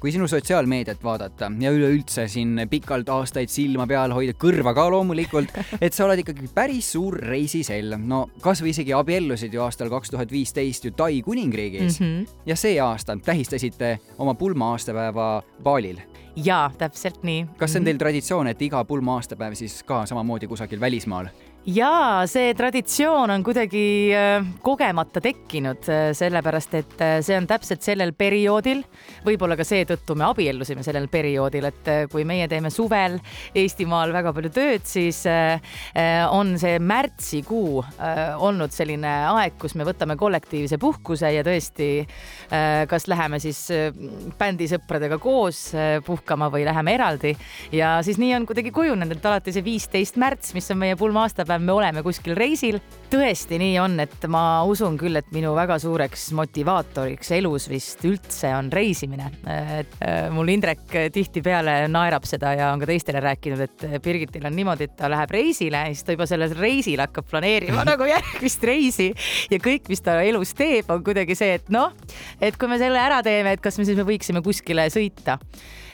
kui 0.00 0.16
sinu 0.16 0.29
sotsiaalmeediat 0.30 1.02
vaadata 1.04 1.50
ja 1.60 1.72
üleüldse 1.74 2.26
siin 2.28 2.66
pikalt 2.70 3.08
aastaid 3.12 3.50
silma 3.52 3.86
peal 3.90 4.14
hoida, 4.14 4.34
kõrva 4.38 4.74
ka 4.76 4.86
loomulikult, 4.92 5.52
et 5.84 5.96
sa 5.96 6.06
oled 6.06 6.22
ikkagi 6.22 6.50
päris 6.54 6.92
suur 6.94 7.18
reisisell. 7.18 7.96
no 7.98 8.26
kasvõi 8.44 8.74
isegi 8.74 8.94
abiellusid 8.96 9.54
ju 9.54 9.64
aastal 9.64 9.90
kaks 9.92 10.14
tuhat 10.14 10.32
viisteist 10.32 10.84
ju 10.84 10.94
Tai 10.96 11.22
kuningriigis 11.22 12.00
mm. 12.00 12.06
-hmm. 12.06 12.40
ja 12.46 12.56
see 12.56 12.80
aasta 12.80 13.16
tähistasite 13.16 13.98
oma 14.18 14.34
pulma 14.34 14.72
aastapäeva 14.72 15.42
baalil. 15.62 16.00
jaa, 16.36 16.70
täpselt 16.78 17.22
nii. 17.22 17.46
kas 17.58 17.72
see 17.72 17.80
on 17.80 17.84
teil 17.84 17.98
traditsioon, 17.98 18.46
et 18.46 18.62
iga 18.62 18.84
pulma 18.84 19.16
aastapäev 19.16 19.54
siis 19.54 19.82
ka 19.82 20.06
samamoodi 20.06 20.46
kusagil 20.46 20.80
välismaal? 20.80 21.28
Jaa, 21.68 22.24
see 22.30 22.54
traditsioon 22.56 23.30
on 23.34 23.42
kuidagi 23.44 23.82
äh, 24.16 24.46
kogemata 24.64 25.20
tekkinud, 25.20 25.84
äh, 25.92 26.06
sellepärast 26.16 26.76
et 26.78 27.02
äh, 27.04 27.18
see 27.24 27.36
on 27.36 27.46
täpselt 27.48 27.84
sellel 27.84 28.14
perioodil, 28.16 28.80
võib-olla 29.26 29.58
ka 29.58 29.66
seetõttu 29.68 30.16
me 30.16 30.24
abiellusime 30.30 30.84
sellel 30.86 31.10
perioodil, 31.12 31.68
et 31.68 31.90
kui 32.12 32.24
meie 32.28 32.46
teeme 32.48 32.70
suvel 32.72 33.18
Eestimaal 33.54 34.12
väga 34.14 34.32
palju 34.32 34.50
tööd, 34.54 34.86
siis 34.88 35.18
on 36.30 36.52
see 36.60 36.78
märtsikuu 36.80 37.82
olnud 38.40 38.72
selline 38.72 39.10
aeg, 39.34 39.56
kus 39.60 39.74
me 39.76 39.84
võtame 39.88 40.16
kollektiivse 40.20 40.78
puhkuse 40.80 41.32
ja 41.34 41.42
tõesti 41.46 41.88
kas 42.90 43.06
läheme 43.10 43.40
siis 43.42 43.62
bändisõpradega 44.38 45.18
koos 45.22 45.62
puhkama 46.06 46.50
või 46.52 46.64
läheme 46.68 46.94
eraldi. 46.96 47.34
Ja 47.74 47.98
siis 48.06 48.20
nii 48.22 48.32
on 48.38 48.48
kuidagi 48.48 48.72
kujunenud, 48.74 49.20
alati 49.24 49.54
see 49.54 49.66
viisteist 49.66 50.18
märts, 50.20 50.54
mis 50.56 50.70
on 50.72 50.80
meie 50.80 50.98
pulma 51.00 51.26
aastapäev, 51.50 51.66
me 51.66 51.72
oleme 51.72 52.02
kuskil 52.02 52.36
reisil. 52.38 52.80
tõesti 53.10 53.58
nii 53.58 53.74
on, 53.82 53.96
et 53.98 54.26
ma 54.30 54.62
usun 54.70 54.94
küll, 54.98 55.18
et 55.18 55.32
minu 55.34 55.50
väga 55.56 55.80
suureks 55.82 56.28
motivaatoriks 56.38 57.32
elus 57.34 57.66
vist 57.68 58.04
üldse 58.06 58.52
on 58.54 58.70
reisimine. 58.72 59.30
et 59.80 59.96
äh, 60.04 60.30
mul 60.30 60.48
Indrek 60.48 60.84
tihtipeale 61.12 61.88
naerab 61.88 62.24
seda 62.24 62.54
ja 62.54 62.70
on 62.72 62.80
ka 62.80 62.86
teistele 62.86 63.20
rääkinud, 63.20 63.60
et 63.66 64.02
Birgitil 64.02 64.46
on 64.46 64.54
niimoodi, 64.54 64.86
et 64.86 64.96
ta 64.96 65.10
läheb 65.10 65.30
reisile 65.30 65.82
siis 65.90 66.04
ta 66.04 66.14
juba 66.14 66.28
sellel 66.30 66.54
reisil 66.54 67.02
hakkab 67.02 67.26
planeerima 67.30 67.84
nagu 67.90 68.06
järgmist 68.06 68.62
reisi 68.64 69.10
ja 69.50 69.58
kõik, 69.58 69.90
mis 69.90 70.04
ta 70.06 70.20
elus 70.22 70.54
teeb, 70.54 70.90
on 70.90 71.02
kuidagi 71.04 71.34
see, 71.34 71.58
et 71.58 71.70
noh, 71.74 71.90
et 72.40 72.56
kui 72.56 72.70
me 72.70 72.78
selle 72.78 73.00
ära 73.00 73.22
teeme, 73.26 73.56
et 73.56 73.64
kas 73.64 73.78
me 73.78 73.88
siis 73.88 73.98
me 73.98 74.06
võiksime 74.06 74.44
kuskile 74.44 74.86
sõita 74.92 75.40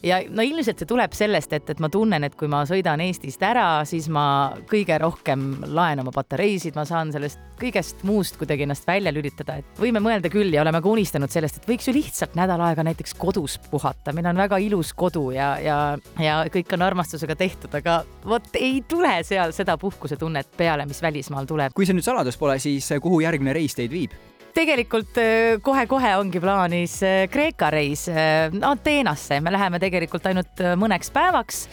ja 0.05 0.21
no 0.29 0.45
ilmselt 0.45 0.81
see 0.81 0.89
tuleb 0.89 1.15
sellest, 1.17 1.53
et, 1.57 1.71
et 1.73 1.81
ma 1.83 1.91
tunnen, 1.93 2.25
et 2.27 2.37
kui 2.39 2.49
ma 2.51 2.63
sõidan 2.69 3.03
Eestist 3.05 3.43
ära, 3.47 3.85
siis 3.89 4.09
ma 4.13 4.27
kõige 4.71 4.99
rohkem 5.03 5.49
laen 5.67 6.03
oma 6.03 6.13
patareisid, 6.15 6.77
ma 6.77 6.87
saan 6.89 7.13
sellest 7.15 7.41
kõigest 7.61 8.03
muust 8.07 8.37
kuidagi 8.41 8.67
ennast 8.67 8.87
välja 8.89 9.13
lülitada, 9.15 9.59
et 9.61 9.81
võime 9.81 10.03
mõelda 10.05 10.31
küll 10.33 10.53
ja 10.55 10.63
oleme 10.65 10.83
ka 10.85 10.93
unistanud 10.93 11.33
sellest, 11.33 11.61
et 11.61 11.69
võiks 11.71 11.89
ju 11.89 11.97
lihtsalt 11.97 12.37
nädal 12.39 12.63
aega 12.69 12.85
näiteks 12.87 13.17
kodus 13.19 13.57
puhata, 13.71 14.13
meil 14.17 14.29
on 14.33 14.45
väga 14.45 14.61
ilus 14.63 14.93
kodu 14.97 15.31
ja, 15.35 15.55
ja, 15.63 15.79
ja 16.21 16.39
kõik 16.53 16.77
on 16.77 16.87
armastusega 16.87 17.39
tehtud, 17.39 17.75
aga 17.81 18.03
vot 18.27 18.61
ei 18.61 18.83
tule 18.89 19.19
seal 19.27 19.55
seda 19.57 19.79
puhkusetunnet 19.81 20.53
peale, 20.57 20.87
mis 20.89 21.03
välismaal 21.03 21.49
tuleb. 21.49 21.77
kui 21.77 21.89
see 21.89 21.97
nüüd 21.97 22.07
saladus 22.07 22.39
pole, 22.41 22.59
siis 22.63 22.93
kuhu 23.03 23.23
järgmine 23.25 23.57
reis 23.57 23.77
teid 23.79 23.95
viib? 23.95 24.17
Tegelikult 24.57 25.19
kohe-kohe 25.65 26.15
ongi 26.17 26.41
plaanis 26.41 26.97
Kreeka 27.29 27.69
reis 27.75 28.07
Ateenasse, 28.09 29.41
me 29.45 29.53
läheme 29.53 29.81
tegelikult 29.83 30.25
ainult 30.31 30.63
mõneks 30.81 31.13
päevaks 31.13 31.67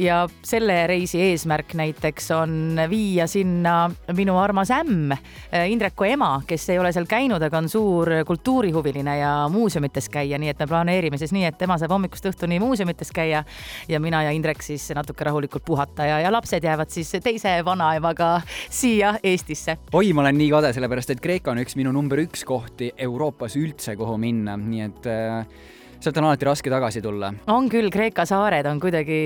ja 0.00 0.24
selle 0.42 0.86
reisi 0.90 1.20
eesmärk 1.22 1.76
näiteks 1.78 2.30
on 2.34 2.80
viia 2.90 3.28
sinna 3.30 3.90
minu 4.16 4.34
armas 4.40 4.72
ämm, 4.74 5.14
Indreku 5.70 6.08
ema, 6.08 6.40
kes 6.46 6.66
ei 6.74 6.80
ole 6.82 6.90
seal 6.94 7.06
käinud, 7.06 7.42
aga 7.42 7.60
on 7.62 7.68
suur 7.70 8.10
kultuurihuviline 8.26 9.18
ja 9.20 9.32
muuseumites 9.52 10.10
käia, 10.10 10.38
nii 10.42 10.50
et 10.50 10.64
me 10.64 10.68
planeerime 10.70 11.20
siis 11.20 11.32
nii, 11.36 11.46
et 11.52 11.58
tema 11.60 11.78
saab 11.78 11.94
hommikust 11.94 12.26
õhtuni 12.32 12.58
muuseumites 12.62 13.14
käia 13.14 13.44
ja 13.88 14.02
mina 14.02 14.24
ja 14.26 14.34
Indrek 14.34 14.62
siis 14.66 14.88
natuke 14.96 15.28
rahulikult 15.28 15.64
puhata 15.64 16.08
ja, 16.10 16.18
ja 16.26 16.34
lapsed 16.34 16.66
jäävad 16.66 16.90
siis 16.90 17.14
teise 17.22 17.54
vanaemaga 17.64 18.40
siia 18.66 19.14
Eestisse. 19.22 19.78
oi, 19.92 20.12
ma 20.12 20.26
olen 20.26 20.42
nii 20.42 20.50
kade, 20.50 20.74
sellepärast 20.74 21.14
et 21.14 21.22
Kreeka 21.22 21.54
on 21.54 21.62
üks 21.62 21.78
minu 21.78 21.94
number 21.94 22.23
üks 22.23 22.23
kohti 22.44 22.90
Euroopas 22.96 23.56
üldse, 23.60 23.96
kuhu 23.96 24.16
minna, 24.18 24.56
nii 24.56 24.84
et 24.88 25.08
äh, 25.10 25.46
sealt 26.00 26.18
on 26.20 26.30
alati 26.30 26.48
raske 26.48 26.72
tagasi 26.72 27.02
tulla. 27.04 27.32
on 27.52 27.70
küll, 27.72 27.90
Kreeka 27.92 28.26
saared 28.28 28.66
on 28.70 28.80
kuidagi 28.82 29.22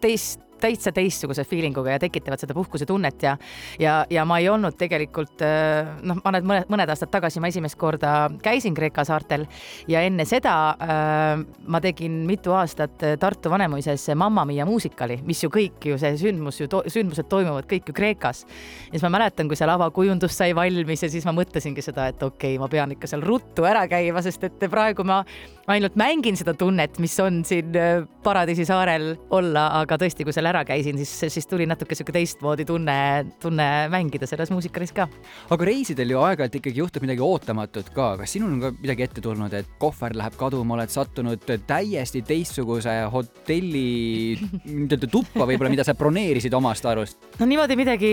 teist 0.00 0.51
täitsa 0.62 0.92
teistsuguse 0.94 1.44
feelinguga 1.48 1.96
ja 1.96 2.02
tekitavad 2.02 2.40
seda 2.42 2.56
puhkusetunnet 2.56 3.26
ja, 3.26 3.36
ja, 3.82 4.02
ja 4.10 4.26
ma 4.28 4.38
ei 4.42 4.48
olnud 4.52 4.78
tegelikult 4.80 5.42
noh, 5.42 6.20
ma 6.22 6.34
nüüd 6.36 6.48
mõned, 6.48 6.70
mõned 6.72 6.92
aastad 6.92 7.12
tagasi 7.12 7.42
ma 7.42 7.50
esimest 7.52 7.78
korda 7.80 8.30
käisin 8.42 8.76
Kreeka 8.76 9.04
saartel 9.08 9.46
ja 9.90 10.02
enne 10.06 10.26
seda 10.28 10.54
äh, 10.72 11.42
ma 11.66 11.82
tegin 11.84 12.22
mitu 12.28 12.54
aastat 12.56 13.02
Tartu 13.20 13.50
Vanemuises 13.52 14.08
Mamma 14.16 14.44
Mia 14.48 14.66
muusikali, 14.68 15.18
mis 15.26 15.42
ju 15.42 15.50
kõik 15.52 15.88
ju 15.90 15.98
see 16.00 16.16
sündmus 16.20 16.60
ju 16.60 16.68
to,, 16.70 16.82
sündmused 16.92 17.28
toimuvad 17.30 17.68
kõik 17.70 17.90
ju 17.90 17.96
Kreekas. 17.96 18.44
ja 18.86 18.96
siis 18.96 19.04
ma 19.06 19.12
mäletan, 19.16 19.48
kui 19.50 19.58
seal 19.58 19.72
avakujundus 19.72 20.36
sai 20.36 20.52
valmis 20.56 21.02
ja 21.02 21.10
siis 21.12 21.26
ma 21.28 21.34
mõtlesingi 21.36 21.84
seda, 21.84 22.08
et 22.12 22.22
okei 22.22 22.54
okay,, 22.56 22.60
ma 22.62 22.70
pean 22.72 22.94
ikka 22.94 23.10
seal 23.10 23.24
ruttu 23.26 23.66
ära 23.68 23.84
käima, 23.90 24.22
sest 24.24 24.46
et 24.48 24.68
praegu 24.70 25.06
ma 25.06 25.22
ainult 25.70 25.94
mängin 25.98 26.36
seda 26.38 26.54
tunnet, 26.58 26.98
mis 27.02 27.14
on 27.22 27.42
siin 27.46 27.74
Paradiisi 28.22 28.64
saarel 28.66 29.12
olla, 29.34 29.64
aga 29.80 29.96
tõesti, 29.98 30.22
kui 30.26 30.34
seal 30.34 30.46
ära 30.50 30.62
käisin, 30.66 30.98
siis, 31.00 31.34
siis 31.34 31.46
tuli 31.50 31.66
natuke 31.66 31.96
sihuke 31.98 32.14
teistmoodi 32.14 32.66
tunne, 32.66 32.96
tunne 33.42 33.66
mängida 33.92 34.26
selles 34.30 34.50
muusikalis 34.54 34.94
ka. 34.94 35.08
aga 35.54 35.66
reisidel 35.66 36.14
ju 36.14 36.20
aeg-ajalt 36.22 36.58
ikkagi 36.58 36.82
juhtub 36.82 37.06
midagi 37.06 37.22
ootamatut 37.26 37.90
ka, 37.94 38.12
kas 38.20 38.34
sinul 38.34 38.54
on 38.56 38.60
ka 38.62 38.72
midagi 38.78 39.06
ette 39.06 39.24
tulnud, 39.24 39.54
et 39.58 39.70
kohver 39.82 40.16
läheb 40.18 40.36
kaduma, 40.38 40.76
oled 40.78 40.92
sattunud 40.92 41.46
täiesti 41.66 42.22
teistsuguse 42.26 42.94
hotelli 43.12 44.38
nii-öelda 44.66 45.10
tuppa 45.10 45.46
võib-olla, 45.46 45.72
mida 45.74 45.86
sa 45.86 45.96
broneerisid 45.98 46.54
omast 46.58 46.86
arust? 46.90 47.30
no 47.38 47.48
niimoodi 47.50 47.78
midagi 47.78 48.12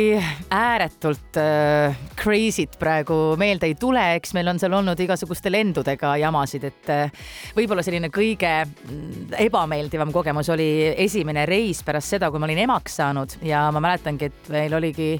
ääretult 0.54 1.42
äh, 1.42 1.98
crazy't 2.20 2.78
praegu 2.82 3.20
meelde 3.42 3.70
ei 3.70 3.78
tule, 3.80 4.06
eks 4.20 4.34
meil 4.38 4.54
on 4.54 4.62
seal 4.62 4.74
olnud 4.78 5.00
igasuguste 5.06 5.54
lendudega 5.54 6.16
jamasid, 6.22 6.66
et 6.70 6.94
äh, 6.94 7.30
võib-olla 7.58 7.84
selline 7.86 8.12
kõige 8.14 8.52
mm, 8.66 9.36
ebameeldivam 9.46 10.14
kogemus 10.16 10.50
oli 10.54 10.70
esimene 11.06 11.46
reis 11.50 11.84
pärast 11.86 12.16
seda, 12.16 12.32
kui 12.32 12.42
ma 12.42 12.50
olin 12.50 12.64
emaks 12.66 13.00
saanud. 13.02 13.40
Ja 13.46 13.68
ma 13.76 13.84
mäletangi, 13.84 14.30
et 14.30 14.52
meil 14.54 14.76
oligi 14.78 15.16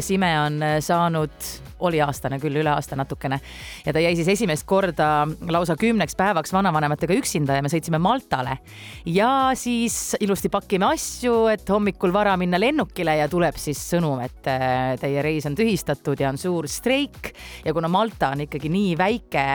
Sime 0.00 0.32
on 0.40 0.62
äh, 0.62 0.78
saanud 0.80 1.66
oli 1.84 2.00
aastane 2.00 2.38
küll, 2.40 2.56
üle 2.56 2.70
aasta 2.72 2.96
natukene. 2.96 3.38
ja 3.84 3.92
ta 3.92 4.00
jäi 4.00 4.14
siis 4.16 4.28
esimest 4.36 4.64
korda 4.68 5.26
lausa 5.52 5.76
kümneks 5.76 6.16
päevaks 6.16 6.52
vanavanematega 6.52 7.16
üksinda 7.16 7.58
ja 7.58 7.64
me 7.64 7.68
sõitsime 7.72 8.00
Maltale. 8.00 8.58
ja 9.06 9.50
siis 9.54 10.16
ilusti 10.20 10.48
pakime 10.52 10.88
asju, 10.94 11.46
et 11.52 11.68
hommikul 11.68 12.12
vara 12.12 12.36
minna 12.40 12.60
lennukile 12.60 13.18
ja 13.20 13.28
tuleb 13.28 13.58
siis 13.60 13.80
sõnum, 13.92 14.22
et 14.24 14.48
äh, 14.50 14.94
teie 15.00 15.22
reis 15.24 15.46
on 15.48 15.56
tühistatud 15.58 16.20
ja 16.20 16.30
on 16.32 16.40
suur 16.40 16.68
streik. 16.68 17.34
ja 17.64 17.74
kuna 17.76 17.88
Malta 17.92 18.32
on 18.32 18.46
ikkagi 18.46 18.72
nii 18.72 18.96
väike 18.98 19.46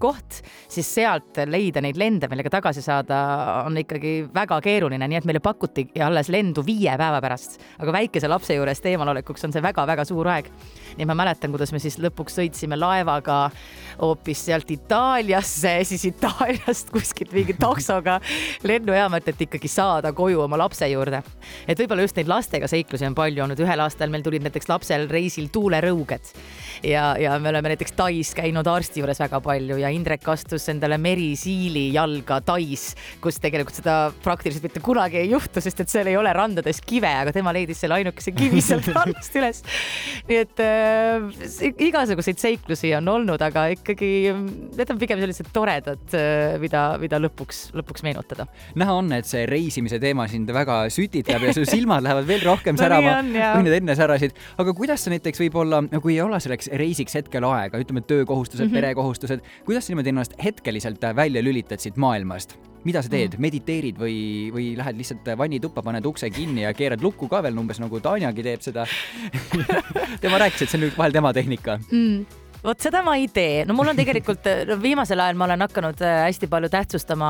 koht, 0.00 0.40
siis 0.68 0.88
sealt 0.94 1.38
leida 1.46 1.82
neid 1.84 1.98
lende, 2.00 2.28
millega 2.30 2.50
tagasi 2.50 2.82
saada, 2.82 3.18
on 3.66 3.76
ikkagi 3.78 4.22
väga 4.34 4.60
keeruline, 4.64 5.04
nii 5.08 5.20
et 5.20 5.28
meile 5.28 5.42
pakuti 5.44 5.86
alles 6.04 6.32
lendu 6.32 6.64
viie 6.66 6.96
päeva 6.98 7.20
pärast. 7.20 7.60
aga 7.78 7.92
väikese 8.00 8.28
lapse 8.28 8.56
juurest 8.56 8.86
eemalolekuks 8.88 9.44
on 9.44 9.52
see 9.52 9.57
väga-väga 9.64 10.04
suur 10.08 10.28
aeg. 10.28 10.50
nii 10.98 11.06
ma 11.06 11.14
mäletan, 11.14 11.52
kuidas 11.54 11.70
me 11.72 11.78
siis 11.78 11.98
lõpuks 12.02 12.38
sõitsime 12.40 12.78
laevaga 12.78 13.50
hoopis 14.00 14.44
sealt 14.48 14.70
Itaaliasse, 14.70 15.74
siis 15.84 16.04
Itaaliast 16.10 16.90
kuskilt 16.94 17.32
mingi 17.36 17.54
taksoga 17.58 18.18
lennujaama, 18.66 19.20
et, 19.20 19.42
ikkagi 19.48 19.68
saada 19.70 20.12
koju 20.12 20.40
oma 20.42 20.58
lapse 20.58 20.88
juurde. 20.90 21.22
et 21.68 21.78
võib-olla 21.78 22.06
just 22.06 22.16
neid 22.18 22.30
lastega 22.30 22.68
seiklusi 22.70 23.06
on 23.06 23.14
palju 23.18 23.44
olnud, 23.44 23.60
ühel 23.62 23.84
aastal 23.84 24.10
meil 24.10 24.24
tulid 24.26 24.46
näiteks 24.46 24.68
lapsel 24.70 25.08
reisil 25.10 25.50
tuulerõuged 25.52 26.32
ja, 26.82 27.16
ja 27.18 27.38
me 27.38 27.52
oleme 27.52 27.74
näiteks 27.74 27.92
Tais 27.98 28.32
käinud 28.36 28.66
arsti 28.70 29.02
juures 29.02 29.20
väga 29.20 29.40
palju 29.44 29.78
ja 29.80 29.90
Indrek 29.94 30.26
astus 30.30 30.68
endale 30.72 30.98
merisiili 30.98 31.88
jalga 31.94 32.40
Tais, 32.44 32.90
kus 33.22 33.40
tegelikult 33.42 33.78
seda 33.80 33.98
praktiliselt 34.24 34.66
mitte 34.66 34.82
kunagi 34.84 35.22
ei 35.22 35.30
juhtu, 35.32 35.62
sest 35.64 35.82
et 35.82 35.92
seal 35.92 36.10
ei 36.10 36.16
ole 36.18 36.32
randades 36.36 36.80
kive, 36.86 37.10
aga 37.22 37.34
tema 37.34 37.54
leidis 37.56 37.82
selle 37.82 37.98
ainukese 37.98 38.34
kivi 38.36 38.62
sealt 38.64 38.90
rannast 38.94 39.38
üles. 39.48 39.62
nii 40.28 40.40
et 40.42 40.62
äh, 40.62 41.74
igasuguseid 41.88 42.40
seiklusi 42.40 42.92
on 42.98 43.08
olnud, 43.14 43.42
aga 43.44 43.68
ikkagi 43.74 44.10
need 44.76 44.92
on 44.92 45.00
pigem 45.00 45.22
sellised 45.22 45.50
toredad, 45.54 46.04
mida, 46.62 46.84
mida 47.00 47.20
lõpuks, 47.22 47.68
lõpuks 47.78 48.04
meenutada. 48.06 48.48
näha 48.78 48.96
on, 49.00 49.10
et 49.16 49.28
see 49.28 49.46
reisimise 49.48 50.00
teema 50.02 50.28
sind 50.30 50.50
väga 50.54 50.80
sütitab 50.92 51.48
ja 51.48 51.54
su 51.56 51.66
silmad 51.68 52.04
lähevad 52.06 52.28
veel 52.28 52.44
rohkem 52.46 52.76
No 52.78 52.84
särama 52.84 53.18
jaa. 53.34 53.52
kui 53.56 53.66
need 53.66 53.78
enne 53.80 53.96
särasid. 53.98 54.36
aga 54.60 54.74
kuidas 54.76 55.04
sa 55.04 55.12
näiteks 55.14 55.42
võib-olla, 55.46 55.82
kui 56.02 56.16
ei 56.16 56.22
ole 56.24 56.40
selleks 56.42 56.70
reisiks 56.80 57.18
hetkel 57.18 57.46
aega, 57.48 57.80
ütleme 57.82 58.04
töökohustused 58.06 58.66
mm. 58.66 58.70
-hmm. 58.70 58.80
perekohustused, 58.80 59.44
kuidas 59.66 59.86
sa 59.86 59.94
niimoodi 59.94 60.14
ennast 60.14 60.38
hetkeliselt 60.42 61.04
välja 61.16 61.42
lülitad 61.42 61.80
siit 61.80 61.96
maailmast? 61.96 62.58
Mida 62.86 63.02
sa 63.02 63.10
teed, 63.12 63.38
mediteerid 63.42 63.98
või, 64.00 64.18
või 64.54 64.72
lähed 64.78 64.98
lihtsalt 65.00 65.32
vannituppa, 65.38 65.82
paned 65.86 66.06
ukse 66.06 66.30
kinni 66.34 66.66
ja 66.66 66.74
keerad 66.76 67.02
lukku 67.04 67.30
ka 67.30 67.42
veel 67.46 67.58
umbes 67.58 67.80
nagu 67.82 68.00
Tanjagi 68.02 68.44
teeb 68.46 68.64
seda 68.64 68.86
tema 70.22 70.42
rääkis, 70.44 70.62
et 70.62 70.68
see 70.68 70.78
on 70.78 70.86
nüüd 70.86 70.98
vahel 70.98 71.16
tema 71.16 71.34
tehnika. 71.36 71.80
mm. 71.90 72.46
Vot 72.64 72.80
seda 72.82 73.02
ma 73.06 73.14
ei 73.18 73.28
tee, 73.30 73.62
no 73.68 73.74
mul 73.76 73.92
on 73.92 73.98
tegelikult 73.98 74.46
viimasel 74.82 75.20
ajal 75.22 75.36
ma 75.38 75.46
olen 75.46 75.62
hakanud 75.62 76.00
äh, 76.02 76.24
hästi 76.26 76.48
palju 76.50 76.70
tähtsustama 76.72 77.28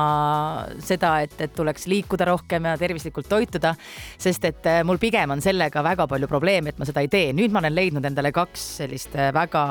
seda, 0.81 1.11
et, 1.25 1.35
et 1.45 1.53
tuleks 1.53 1.85
liikuda 1.91 2.25
rohkem 2.31 2.65
ja 2.65 2.73
tervislikult 2.79 3.29
toituda, 3.29 3.75
sest 4.17 4.47
et 4.49 4.69
äh, 4.69 4.79
mul 4.87 4.97
pigem 5.01 5.35
on 5.35 5.43
sellega 5.43 5.83
väga 5.85 6.07
palju 6.09 6.29
probleeme, 6.31 6.73
et 6.73 6.81
ma 6.81 6.87
seda 6.89 7.03
ei 7.05 7.11
tee. 7.11 7.29
nüüd 7.37 7.53
ma 7.53 7.61
olen 7.61 7.75
leidnud 7.77 8.07
endale 8.09 8.31
kaks 8.35 8.65
sellist 8.81 9.13
äh, 9.19 9.29
väga 9.35 9.63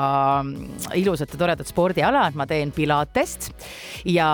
mm, 0.45 0.85
ilusat 1.01 1.35
ja 1.35 1.41
toredat 1.43 1.67
spordiala, 1.67 2.29
et 2.29 2.39
ma 2.39 2.47
teen 2.49 2.71
pilatest 2.75 3.49
ja, 4.07 4.29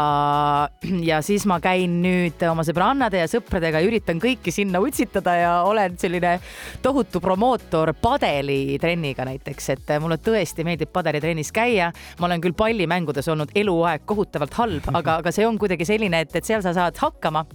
ja 1.02 1.22
siis 1.26 1.48
ma 1.50 1.58
käin 1.64 2.00
nüüd 2.06 2.46
oma 2.52 2.66
sõbrannade 2.68 3.24
ja 3.24 3.32
sõpradega 3.32 3.82
ja 3.82 3.90
üritan 3.90 4.22
kõiki 4.22 4.54
sinna 4.54 4.82
utsitada 4.84 5.36
ja 5.40 5.56
olen 5.66 5.98
selline 6.02 6.38
tohutu 6.86 7.22
promootor 7.24 7.96
padelitrenniga 7.98 9.26
näiteks, 9.26 9.74
et 9.74 9.96
mulle 10.04 10.22
tõesti 10.22 10.66
meeldib 10.68 10.94
padelitrennis 11.16 11.52
käia. 11.52 11.92
ma 12.20 12.28
olen 12.28 12.42
küll 12.42 12.56
pallimängudes 12.58 13.28
olnud 13.32 13.52
eluaeg 13.56 14.06
kohutavalt 14.06 14.54
halb, 14.60 14.90
aga, 14.94 15.20
aga 15.22 15.32
see 15.32 15.46
on 15.48 15.58
kuidagi 15.60 15.86
selline, 15.88 16.20
et, 16.26 16.36
et 16.36 16.46
seal 16.46 16.62
sa 16.62 16.74
saad 16.76 16.98
hakkama. 17.00 17.46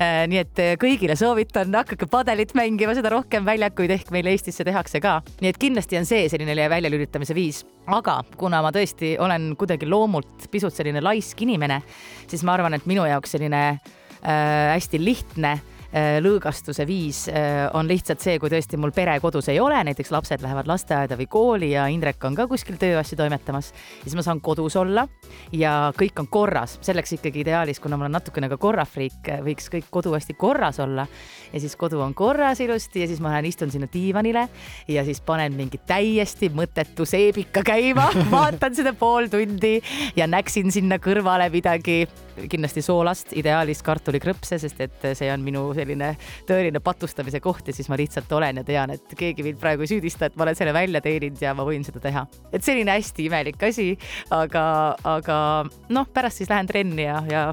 nii 0.00 0.40
et 0.40 0.62
äh, 0.62 0.74
kõigile 0.80 1.16
soovitan, 1.18 1.72
hakake 1.74 2.06
padelit 2.10 2.54
mängima, 2.54 2.94
seda 2.94 3.12
rohkem 3.12 3.44
väljakuid 3.46 3.90
ehk 3.90 4.12
meil 4.14 4.30
Eestis 4.30 4.60
see 4.60 4.68
tehakse 4.68 5.00
ka. 5.02 5.20
nii 5.40 5.50
et 5.50 5.58
kindlasti 5.60 5.98
on 5.98 6.06
see 6.08 6.28
selline 6.30 6.68
väljalülitamise 6.70 7.34
viis, 7.34 7.64
aga 7.86 8.20
kuna 8.38 8.62
ma 8.62 8.72
tõesti 8.74 9.16
olen 9.20 9.54
kuidagi 9.58 9.88
loomult 9.88 10.48
pisut 10.50 10.74
selline 10.74 11.02
laisk 11.02 11.42
inimene, 11.42 11.82
siis 12.30 12.44
ma 12.46 12.54
arvan, 12.56 12.78
et 12.78 12.86
minu 12.90 13.06
jaoks 13.08 13.36
selline 13.36 13.64
äh, 13.70 14.74
hästi 14.74 15.02
lihtne 15.02 15.58
äh, 15.58 15.79
lõõgastuse 16.22 16.86
viis 16.86 17.24
äh, 17.28 17.66
on 17.74 17.88
lihtsalt 17.90 18.22
see, 18.22 18.38
kui 18.38 18.50
tõesti 18.52 18.78
mul 18.78 18.92
pere 18.94 19.16
kodus 19.22 19.48
ei 19.50 19.58
ole, 19.60 19.78
näiteks 19.88 20.12
lapsed 20.14 20.42
lähevad 20.44 20.68
lasteaeda 20.70 21.18
või 21.18 21.26
kooli 21.30 21.72
ja 21.72 21.88
Indrek 21.90 22.22
on 22.28 22.36
ka 22.38 22.46
kuskil 22.50 22.78
tööasju 22.78 23.18
toimetamas, 23.18 23.72
siis 24.04 24.14
ma 24.14 24.22
saan 24.22 24.42
kodus 24.44 24.76
olla 24.78 25.06
ja 25.52 25.92
kõik 25.98 26.22
on 26.22 26.30
korras. 26.30 26.78
selleks 26.86 27.16
ikkagi 27.18 27.42
ideaalis, 27.42 27.80
kuna 27.82 27.98
ma 27.98 28.06
olen 28.06 28.14
natukene 28.18 28.48
ka 28.52 28.60
korrafriik, 28.60 29.32
võiks 29.42 29.66
kõik 29.72 29.90
kodu 29.90 30.14
hästi 30.14 30.38
korras 30.38 30.78
olla 30.80 31.06
ja 31.52 31.60
siis 31.60 31.74
kodu 31.76 32.00
on 32.04 32.14
korras 32.14 32.60
ilusti 32.60 33.02
ja 33.02 33.10
siis 33.10 33.20
ma 33.20 33.34
lähen 33.34 33.50
istun 33.50 33.70
sinna 33.70 33.88
diivanile 33.92 34.48
ja 34.88 35.04
siis 35.04 35.20
panen 35.20 35.58
mingi 35.58 35.80
täiesti 35.86 36.52
mõttetu 36.54 37.06
seebika 37.08 37.64
käima, 37.66 38.10
vaatan 38.34 38.78
seda 38.78 38.94
pool 38.94 39.26
tundi 39.32 39.80
ja 40.16 40.30
näksin 40.30 40.70
sinna 40.70 41.00
kõrvale 41.02 41.50
midagi, 41.50 42.04
kindlasti 42.50 42.82
soolast, 42.82 43.34
ideaalis 43.36 43.82
kartulikrõpse, 43.82 44.58
sest 44.62 44.80
et 44.86 45.10
see 45.18 45.30
on 45.32 45.42
minu 45.44 45.66
selline 45.80 46.12
tõeline 46.48 46.82
patustamise 46.84 47.40
koht 47.44 47.70
ja 47.70 47.76
siis 47.76 47.88
ma 47.90 47.98
lihtsalt 48.00 48.30
olen 48.36 48.62
ja 48.62 48.66
tean, 48.66 48.94
et 48.96 49.16
keegi 49.18 49.44
mind 49.46 49.60
praegu 49.62 49.86
ei 49.86 49.90
süüdista, 49.90 50.28
et 50.28 50.38
ma 50.38 50.46
olen 50.46 50.58
selle 50.58 50.74
välja 50.76 51.02
teeninud 51.04 51.42
ja 51.42 51.54
ma 51.56 51.66
võin 51.66 51.84
seda 51.86 52.02
teha. 52.02 52.26
et 52.52 52.66
selline 52.66 52.94
hästi 52.96 53.26
imelik 53.28 53.62
asi, 53.70 53.90
aga, 54.34 54.64
aga 55.08 55.40
noh, 55.92 56.08
pärast 56.14 56.42
siis 56.42 56.50
lähen 56.52 56.70
trenni 56.70 57.06
ja, 57.06 57.20
ja 57.30 57.44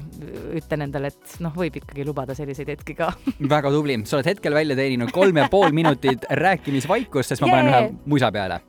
ütlen 0.58 0.88
endale, 0.88 1.12
et 1.14 1.38
noh, 1.44 1.54
võib 1.56 1.80
ikkagi 1.80 2.06
lubada 2.08 2.36
selliseid 2.38 2.74
hetki 2.76 2.98
ka 2.98 3.12
väga 3.56 3.72
tubli, 3.74 4.00
sa 4.08 4.18
oled 4.18 4.32
hetkel 4.32 4.56
välja 4.56 4.78
teeninud 4.78 5.12
kolm 5.14 5.42
ja 5.42 5.48
pool 5.52 5.74
minutit 5.76 6.28
rääkimisvaikust, 6.30 7.34
sest 7.34 7.44
ma 7.44 7.54
panen 7.54 7.72
Jee! 7.72 7.86
ühe 7.88 7.94
musa 8.08 8.32
peale. 8.34 8.60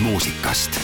muusikast. 0.00 0.78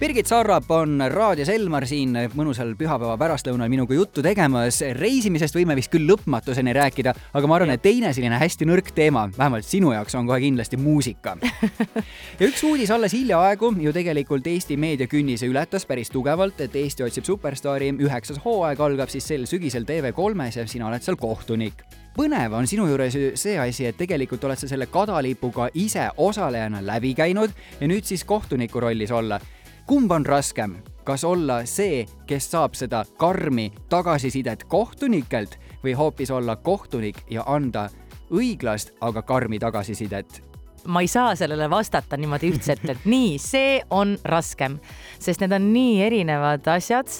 Birgit 0.00 0.26
Sarrap 0.26 0.70
on 0.70 1.00
raadios 1.08 1.48
Elmar 1.48 1.86
siin 1.88 2.12
mõnusal 2.36 2.74
pühapäeva 2.76 3.14
pärastlõunal 3.16 3.70
minuga 3.72 3.96
juttu 3.96 4.20
tegemas. 4.22 4.82
reisimisest 4.92 5.56
võime 5.56 5.72
vist 5.78 5.88
küll 5.88 6.04
lõpmatuseni 6.04 6.74
rääkida, 6.76 7.14
aga 7.32 7.48
ma 7.48 7.56
arvan, 7.56 7.72
et 7.72 7.82
teine 7.82 8.12
selline 8.12 8.36
hästi 8.36 8.68
nõrk 8.68 8.92
teema, 8.92 9.30
vähemalt 9.38 9.64
sinu 9.64 9.94
jaoks, 9.96 10.14
on 10.14 10.26
kohe 10.28 10.40
kindlasti 10.40 10.76
muusika. 10.76 11.38
ja 12.40 12.44
üks 12.46 12.64
uudis 12.68 12.92
alles 12.92 13.16
hiljaaegu 13.16 13.72
ju 13.80 13.92
tegelikult 13.92 14.46
Eesti 14.46 14.76
meediakünnise 14.76 15.48
ületas 15.48 15.88
päris 15.88 16.12
tugevalt, 16.12 16.60
et 16.60 16.76
Eesti 16.76 17.08
otsib 17.08 17.24
superstaari 17.24 17.94
üheksas 17.96 18.44
hooaeg 18.44 18.80
algab 18.80 19.08
siis 19.08 19.24
sel 19.24 19.48
sügisel 19.48 19.88
TV3-s 19.88 20.60
ja 20.60 20.68
sina 20.68 20.90
oled 20.90 21.00
seal 21.00 21.16
kohtunik 21.16 21.86
põnev 22.16 22.54
on 22.56 22.66
sinu 22.68 22.86
juures 22.88 23.14
ju 23.14 23.32
see 23.36 23.58
asi, 23.60 23.86
et 23.86 23.96
tegelikult 23.98 24.44
oled 24.48 24.58
sa 24.60 24.68
selle 24.70 24.88
kadalipuga 24.92 25.68
ise 25.74 26.08
osalejana 26.16 26.80
läbi 26.84 27.12
käinud 27.14 27.52
ja 27.80 27.88
nüüd 27.88 28.08
siis 28.08 28.24
kohtuniku 28.24 28.80
rollis 28.80 29.12
olla. 29.12 29.40
Kumb 29.86 30.10
on 30.10 30.26
raskem, 30.26 30.78
kas 31.04 31.24
olla 31.24 31.60
see, 31.68 32.06
kes 32.26 32.48
saab 32.50 32.74
seda 32.74 33.04
karmi 33.20 33.68
tagasisidet 33.92 34.64
kohtunikelt 34.64 35.58
või 35.84 35.94
hoopis 35.94 36.32
olla 36.34 36.56
kohtunik 36.56 37.22
ja 37.30 37.44
anda 37.46 37.86
õiglast, 38.32 38.96
aga 39.00 39.22
karmi 39.22 39.62
tagasisidet? 39.62 40.42
ma 40.86 41.00
ei 41.02 41.08
saa 41.10 41.32
sellele 41.34 41.66
vastata 41.70 42.14
niimoodi 42.16 42.52
ühtselt, 42.54 42.84
et 42.92 43.06
nii, 43.10 43.38
see 43.42 43.80
on 43.90 44.14
raskem, 44.24 44.78
sest 45.18 45.42
need 45.42 45.54
on 45.56 45.72
nii 45.72 45.96
erinevad 46.06 46.68
asjad 46.70 47.10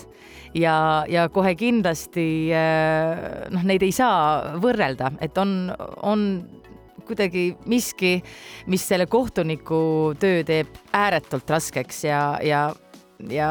ja, 0.57 1.05
ja 1.09 1.29
kohe 1.33 1.55
kindlasti 1.59 2.27
äh, 2.55 3.47
noh, 3.53 3.67
neid 3.67 3.85
ei 3.87 3.95
saa 3.95 4.57
võrrelda, 4.63 5.13
et 5.23 5.37
on, 5.39 5.71
on 6.03 6.27
kuidagi 7.07 7.53
miski, 7.71 8.17
mis 8.73 8.83
selle 8.89 9.07
kohtuniku 9.11 9.79
töö 10.21 10.43
teeb 10.47 10.75
ääretult 10.97 11.51
raskeks 11.51 12.05
ja, 12.09 12.21
ja, 12.43 12.67
ja 13.31 13.51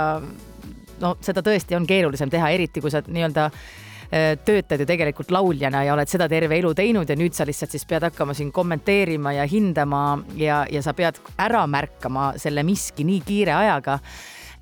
no 1.01 1.15
seda 1.23 1.43
tõesti 1.45 1.77
on 1.77 1.87
keerulisem 1.87 2.31
teha, 2.31 2.51
eriti 2.55 2.83
kui 2.83 2.91
sa 2.91 3.01
nii-öelda 3.05 3.47
äh, 3.47 4.35
töötad 4.45 4.81
ju 4.81 4.87
tegelikult 4.89 5.31
lauljana 5.35 5.85
ja 5.87 5.95
oled 5.95 6.11
seda 6.11 6.27
terve 6.31 6.59
elu 6.59 6.73
teinud 6.77 7.09
ja 7.09 7.17
nüüd 7.19 7.35
sa 7.37 7.47
lihtsalt 7.47 7.75
siis 7.75 7.87
pead 7.89 8.07
hakkama 8.09 8.35
siin 8.37 8.51
kommenteerima 8.55 9.35
ja 9.37 9.47
hindama 9.49 10.05
ja, 10.39 10.63
ja 10.71 10.83
sa 10.85 10.95
pead 10.97 11.21
ära 11.41 11.65
märkama 11.67 12.33
selle 12.41 12.65
miski 12.67 13.07
nii 13.07 13.21
kiire 13.25 13.55
ajaga 13.55 13.99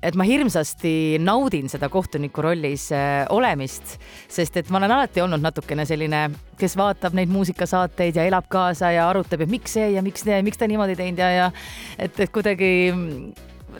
et 0.04 0.16
ma 0.18 0.26
hirmsasti 0.28 1.18
naudin 1.22 1.70
seda 1.72 1.88
kohtuniku 1.92 2.44
rollis 2.44 2.90
äh, 2.92 3.24
olemist, 3.32 3.96
sest 4.28 4.58
et 4.60 4.70
ma 4.70 4.80
olen 4.80 4.92
alati 4.96 5.22
olnud 5.24 5.42
natukene 5.44 5.86
selline, 5.88 6.26
kes 6.60 6.76
vaatab 6.78 7.16
neid 7.16 7.32
muusikasaateid 7.32 8.20
ja 8.20 8.28
elab 8.28 8.48
kaasa 8.52 8.92
ja 8.94 9.08
arutab, 9.08 9.44
et 9.44 9.52
miks 9.52 9.78
see 9.78 9.90
ja 9.96 10.04
miks 10.04 10.26
see, 10.26 10.40
miks 10.44 10.60
ta 10.60 10.68
niimoodi 10.70 10.98
teinud 10.98 11.24
ja, 11.24 11.30
ja 11.32 11.50
et, 11.98 12.20
et 12.20 12.32
kuidagi 12.34 12.70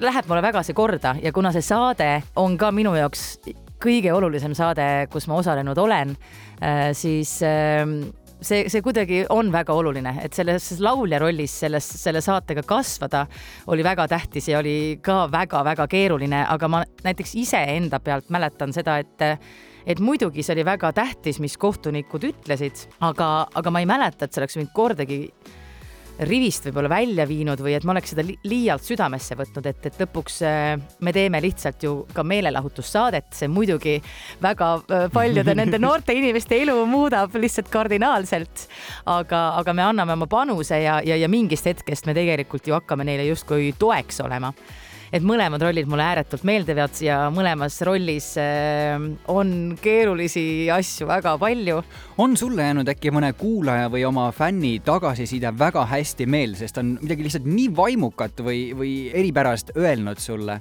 läheb 0.00 0.30
mulle 0.30 0.42
väga 0.42 0.64
see 0.66 0.76
korda. 0.76 1.14
Ja 1.22 1.32
kuna 1.32 1.52
see 1.54 1.62
saade 1.64 2.10
on 2.40 2.58
ka 2.58 2.72
minu 2.74 2.96
jaoks 2.98 3.36
kõige 3.84 4.12
olulisem 4.16 4.54
saade, 4.56 5.06
kus 5.12 5.28
ma 5.28 5.36
osalenud 5.36 5.78
olen, 5.78 6.14
siis 6.96 7.36
ähm, 7.44 7.98
see, 8.44 8.68
see 8.72 8.82
kuidagi 8.84 9.24
on 9.32 9.50
väga 9.54 9.74
oluline, 9.74 10.14
et 10.24 10.36
selles 10.36 10.70
laulja 10.82 11.20
rollis 11.22 11.54
selles, 11.64 11.88
selle 12.02 12.22
saatega 12.24 12.64
kasvada 12.68 13.24
oli 13.72 13.84
väga 13.86 14.06
tähtis 14.10 14.48
ja 14.52 14.60
oli 14.60 14.98
ka 15.02 15.24
väga-väga 15.32 15.88
keeruline, 15.90 16.44
aga 16.48 16.70
ma 16.70 16.84
näiteks 17.04 17.34
iseenda 17.40 18.00
pealt 18.04 18.30
mäletan 18.34 18.74
seda, 18.76 18.98
et 19.02 19.28
et 19.84 20.00
muidugi 20.00 20.42
see 20.42 20.54
oli 20.56 20.64
väga 20.64 20.92
tähtis, 20.96 21.38
mis 21.44 21.58
kohtunikud 21.60 22.24
ütlesid, 22.24 22.86
aga, 23.04 23.46
aga 23.54 23.72
ma 23.72 23.82
ei 23.82 23.88
mäleta, 23.88 24.24
et 24.24 24.32
see 24.32 24.40
oleks 24.40 24.56
mind 24.56 24.72
kordagi 24.76 25.18
rivist 26.22 26.68
võib-olla 26.68 26.90
välja 26.92 27.26
viinud 27.26 27.60
või 27.64 27.74
et 27.74 27.84
ma 27.86 27.94
oleks 27.94 28.12
seda 28.14 28.24
li 28.26 28.36
liialt 28.46 28.84
südamesse 28.86 29.34
võtnud, 29.38 29.66
et, 29.66 29.88
et 29.90 29.98
lõpuks 30.04 30.38
äh, 30.46 30.76
me 31.02 31.14
teeme 31.14 31.40
lihtsalt 31.42 31.82
ju 31.82 31.94
ka 32.14 32.22
meelelahutussaadet, 32.26 33.32
see 33.34 33.50
muidugi 33.50 33.96
väga 34.44 34.70
äh, 34.78 35.06
paljude 35.14 35.56
nende 35.60 35.80
noorte 35.82 36.14
inimeste 36.14 36.60
elu 36.62 36.76
muudab 36.90 37.34
lihtsalt 37.34 37.70
kardinaalselt. 37.72 38.68
aga, 39.10 39.42
aga 39.58 39.74
me 39.74 39.82
anname 39.82 40.14
oma 40.14 40.30
panuse 40.30 40.78
ja, 40.84 41.00
ja, 41.04 41.18
ja 41.18 41.28
mingist 41.28 41.66
hetkest 41.66 42.06
me 42.06 42.14
tegelikult 42.14 42.66
ju 42.68 42.76
hakkame 42.76 43.06
neile 43.06 43.26
justkui 43.28 43.72
toeks 43.78 44.22
olema 44.24 44.52
et 45.12 45.24
mõlemad 45.24 45.62
rollid 45.62 45.88
mulle 45.90 46.06
ääretult 46.06 46.44
meeldivad 46.46 47.00
ja 47.04 47.24
mõlemas 47.34 47.80
rollis 47.86 48.32
äh, 48.40 48.94
on 49.32 49.74
keerulisi 49.82 50.70
asju 50.72 51.08
väga 51.10 51.36
palju. 51.38 51.82
on 52.18 52.36
sulle 52.36 52.68
jäänud 52.68 52.88
äkki 52.88 53.12
mõne 53.14 53.32
kuulaja 53.38 53.90
või 53.92 54.06
oma 54.08 54.30
fänni 54.32 54.78
tagasiside 54.84 55.52
väga 55.58 55.86
hästi 55.90 56.26
meelde, 56.26 56.62
sest 56.62 56.78
on 56.78 56.96
midagi 57.02 57.26
lihtsalt 57.26 57.48
nii 57.48 57.68
vaimukat 57.76 58.40
või, 58.40 58.70
või 58.76 58.94
eripärast 59.14 59.74
öelnud 59.76 60.22
sulle? 60.22 60.60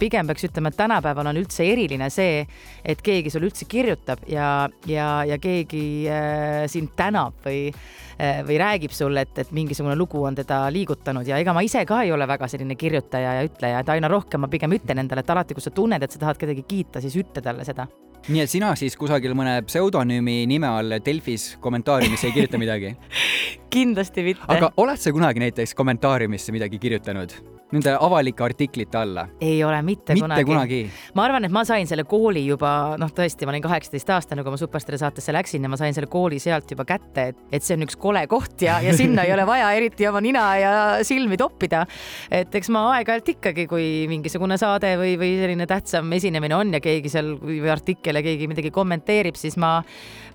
Pigem 0.00 0.28
peaks 0.30 0.48
ütlema, 0.48 0.72
et 0.72 0.78
tänapäeval 0.80 1.30
on 1.30 1.40
üldse 1.40 1.66
eriline 1.68 2.10
see, 2.12 2.42
et 2.84 3.02
keegi 3.04 3.32
sulle 3.32 3.50
üldse 3.50 3.68
kirjutab 3.70 4.24
ja, 4.30 4.68
ja, 4.88 5.08
ja 5.28 5.40
keegi 5.42 5.84
äh, 6.10 6.64
sind 6.72 6.94
tänab 6.98 7.40
või 7.46 7.68
äh, 7.70 8.42
või 8.46 8.58
räägib 8.60 8.94
sulle, 8.96 9.24
et, 9.26 9.38
et 9.44 9.54
mingisugune 9.56 9.96
lugu 9.98 10.22
on 10.24 10.38
teda 10.38 10.62
liigutanud. 10.72 11.28
Ja 11.28 11.40
ega 11.40 11.54
ma 11.56 11.64
ise 11.66 11.84
ka 11.88 12.02
ei 12.04 12.12
ole 12.14 12.28
väga 12.28 12.48
selline 12.50 12.76
kirjutaja 12.80 13.38
ja 13.38 13.48
ütleja, 13.48 13.80
et 13.80 13.96
aina 13.96 14.10
rohkem 14.10 14.44
ma 14.44 14.52
pigem 14.52 14.76
ütlen 14.76 15.04
endale, 15.04 15.24
et 15.24 15.34
alati, 15.34 15.56
kui 15.56 15.64
sa 15.64 15.74
tunned, 15.74 16.02
et 16.02 16.16
sa 16.16 16.22
tahad 16.22 16.40
kedagi 16.40 16.66
kiita, 16.68 17.02
siis 17.04 17.16
ütle 17.20 17.44
talle 17.44 17.66
seda 17.68 17.88
nii 18.28 18.42
et 18.44 18.52
sina 18.52 18.74
siis 18.76 18.96
kusagil 19.00 19.32
mõne 19.38 19.60
pseudonüümi 19.64 20.42
nime 20.50 20.68
all 20.68 20.98
Delfis 21.04 21.54
kommentaariumisse 21.62 22.28
ei 22.28 22.36
kirjuta 22.36 22.60
midagi? 22.60 22.92
kindlasti 23.74 24.26
mitte. 24.26 24.50
aga 24.50 24.72
oled 24.82 25.00
sa 25.00 25.14
kunagi 25.14 25.46
näiteks 25.46 25.74
kommentaariumisse 25.78 26.52
midagi 26.54 26.82
kirjutanud? 26.82 27.38
Nende 27.70 27.92
avalike 27.94 28.42
artiklite 28.42 28.98
alla? 28.98 29.28
ei 29.40 29.60
ole 29.62 29.78
mitte, 29.86 30.16
mitte 30.16 30.24
kunagi, 30.26 30.46
kunagi. 30.48 30.78
ma 31.14 31.22
arvan, 31.28 31.44
et 31.46 31.52
ma 31.54 31.62
sain 31.66 31.86
selle 31.86 32.02
kooli 32.08 32.42
juba, 32.42 32.96
noh, 32.98 33.12
tõesti, 33.14 33.46
ma 33.46 33.54
olin 33.54 33.62
kaheksateistaastane, 33.62 34.42
kui 34.42 34.50
ma 34.50 34.58
Superstaari 34.58 34.98
saatesse 34.98 35.34
läksin 35.36 35.62
ja 35.62 35.70
ma 35.70 35.78
sain 35.78 35.94
selle 35.94 36.10
kooli 36.10 36.40
sealt 36.42 36.74
juba 36.74 36.82
kätte, 36.88 37.28
et, 37.30 37.44
et 37.54 37.66
see 37.66 37.76
on 37.78 37.86
üks 37.86 37.94
kole 38.00 38.24
koht 38.30 38.64
ja, 38.66 38.80
ja 38.82 38.94
sinna 38.96 39.22
ei 39.22 39.34
ole 39.36 39.44
vaja 39.46 39.70
eriti 39.78 40.08
oma 40.10 40.22
nina 40.24 40.44
ja 40.58 40.72
silmi 41.06 41.38
toppida. 41.38 41.84
et 42.26 42.58
eks 42.58 42.72
ma 42.74 42.88
aeg-ajalt 42.96 43.30
ikkagi, 43.36 43.68
kui 43.70 43.86
mingisugune 44.10 44.58
saade 44.58 44.96
või, 44.98 45.14
või 45.20 45.36
selline 45.38 45.70
tähtsam 45.70 46.10
esinemine 46.18 46.58
on 46.58 46.74
ja 46.74 46.82
keegi 46.82 47.12
seal 47.12 47.36
või 47.38 47.70
artikkel 47.70 48.09
ja 48.18 48.24
keegi 48.24 48.48
midagi 48.50 48.72
kommenteerib, 48.74 49.38
siis 49.38 49.56
ma, 49.60 49.78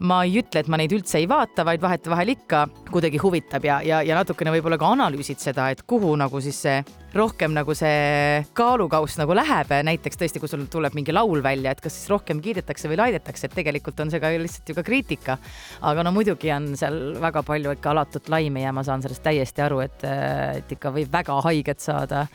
ma 0.06 0.22
ei 0.24 0.40
ütle, 0.42 0.64
et 0.64 0.70
ma 0.72 0.80
neid 0.80 0.94
üldse 0.96 1.20
ei 1.20 1.28
vaata, 1.30 1.66
vaid 1.68 1.84
vahetevahel 1.84 2.36
ikka 2.36 2.66
kuidagi 2.92 3.20
huvitab 3.22 3.66
ja, 3.68 3.82
ja, 3.86 4.02
ja 4.06 4.16
natukene 4.20 4.54
võib-olla 4.56 4.80
ka 4.80 4.94
analüüsid 4.96 5.44
seda, 5.44 5.70
et 5.74 5.84
kuhu 5.88 6.14
nagu 6.20 6.42
siis 6.44 6.62
see 6.66 6.80
rohkem 7.16 7.54
nagu 7.56 7.72
see 7.78 8.42
kaalukauss 8.58 9.20
nagu 9.22 9.36
läheb, 9.38 9.72
näiteks 9.88 10.20
tõesti, 10.20 10.42
kui 10.44 10.52
sul 10.52 10.66
tuleb 10.72 10.96
mingi 10.98 11.16
laul 11.16 11.44
välja, 11.44 11.72
et 11.72 11.84
kas 11.84 11.96
siis 11.96 12.12
rohkem 12.12 12.42
kiidetakse 12.44 12.92
või 12.92 13.00
laidetakse, 13.00 13.48
et 13.48 13.56
tegelikult 13.56 14.04
on 14.04 14.12
see 14.12 14.22
ka 14.24 14.34
lihtsalt 14.36 14.72
ju 14.72 14.76
ka 14.76 14.84
kriitika. 14.86 15.38
aga 15.82 16.04
no 16.04 16.12
muidugi 16.16 16.52
on 16.52 16.74
seal 16.76 17.16
väga 17.24 17.44
palju 17.48 17.76
ikka 17.78 17.94
alatut 17.96 18.30
laimi 18.30 18.66
ja 18.66 18.76
ma 18.76 18.84
saan 18.84 19.04
sellest 19.06 19.24
täiesti 19.24 19.64
aru, 19.64 19.80
et, 19.86 20.04
et 20.04 20.76
ikka 20.76 20.92
võib 20.96 21.12
väga 21.12 21.40
haiget 21.48 21.80
saada 21.80 22.26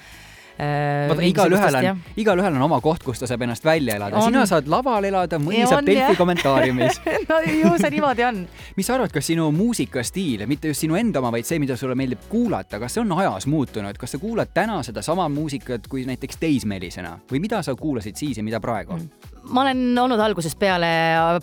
vaata, 0.61 1.23
igalühel 1.25 1.79
on, 1.81 2.03
igalühel 2.21 2.57
on 2.59 2.65
oma 2.67 2.81
koht, 2.85 3.05
kus 3.07 3.23
ta 3.23 3.29
saab 3.31 3.45
ennast 3.47 3.65
välja 3.65 3.97
elada. 3.97 4.23
sina 4.27 4.45
saad 4.49 4.69
laval 4.71 5.07
elada, 5.09 5.41
mõni 5.43 5.63
saab 5.69 5.87
Delfi 5.87 6.19
kommentaariumis 6.23 7.01
no 7.29 7.41
ju 7.47 7.73
see 7.81 7.93
niimoodi 7.97 8.27
on. 8.27 8.43
mis 8.79 8.89
sa 8.89 8.97
arvad, 8.97 9.13
kas 9.15 9.31
sinu 9.33 9.49
muusikastiil, 9.55 10.47
mitte 10.51 10.73
just 10.73 10.85
sinu 10.85 10.99
enda 11.01 11.23
oma, 11.23 11.33
vaid 11.35 11.49
see, 11.49 11.61
mida 11.63 11.77
sulle 11.81 11.97
meeldib 11.99 12.29
kuulata, 12.31 12.81
kas 12.83 12.97
see 12.97 13.05
on 13.05 13.17
ajas 13.19 13.49
muutunud, 13.51 13.99
kas 14.01 14.17
sa 14.17 14.23
kuulad 14.23 14.53
täna 14.55 14.81
sedasama 14.87 15.29
muusikat 15.33 15.89
kui 15.91 16.05
näiteks 16.09 16.41
teismelisena 16.41 17.17
või 17.31 17.43
mida 17.47 17.63
sa 17.67 17.77
kuulasid 17.79 18.21
siis 18.21 18.41
ja 18.41 18.47
mida 18.47 18.61
praegu 18.63 18.99
mm.? 18.99 19.30
Ma 19.49 19.63
olen 19.65 19.99
olnud 19.99 20.21
algusest 20.21 20.59
peale 20.61 20.91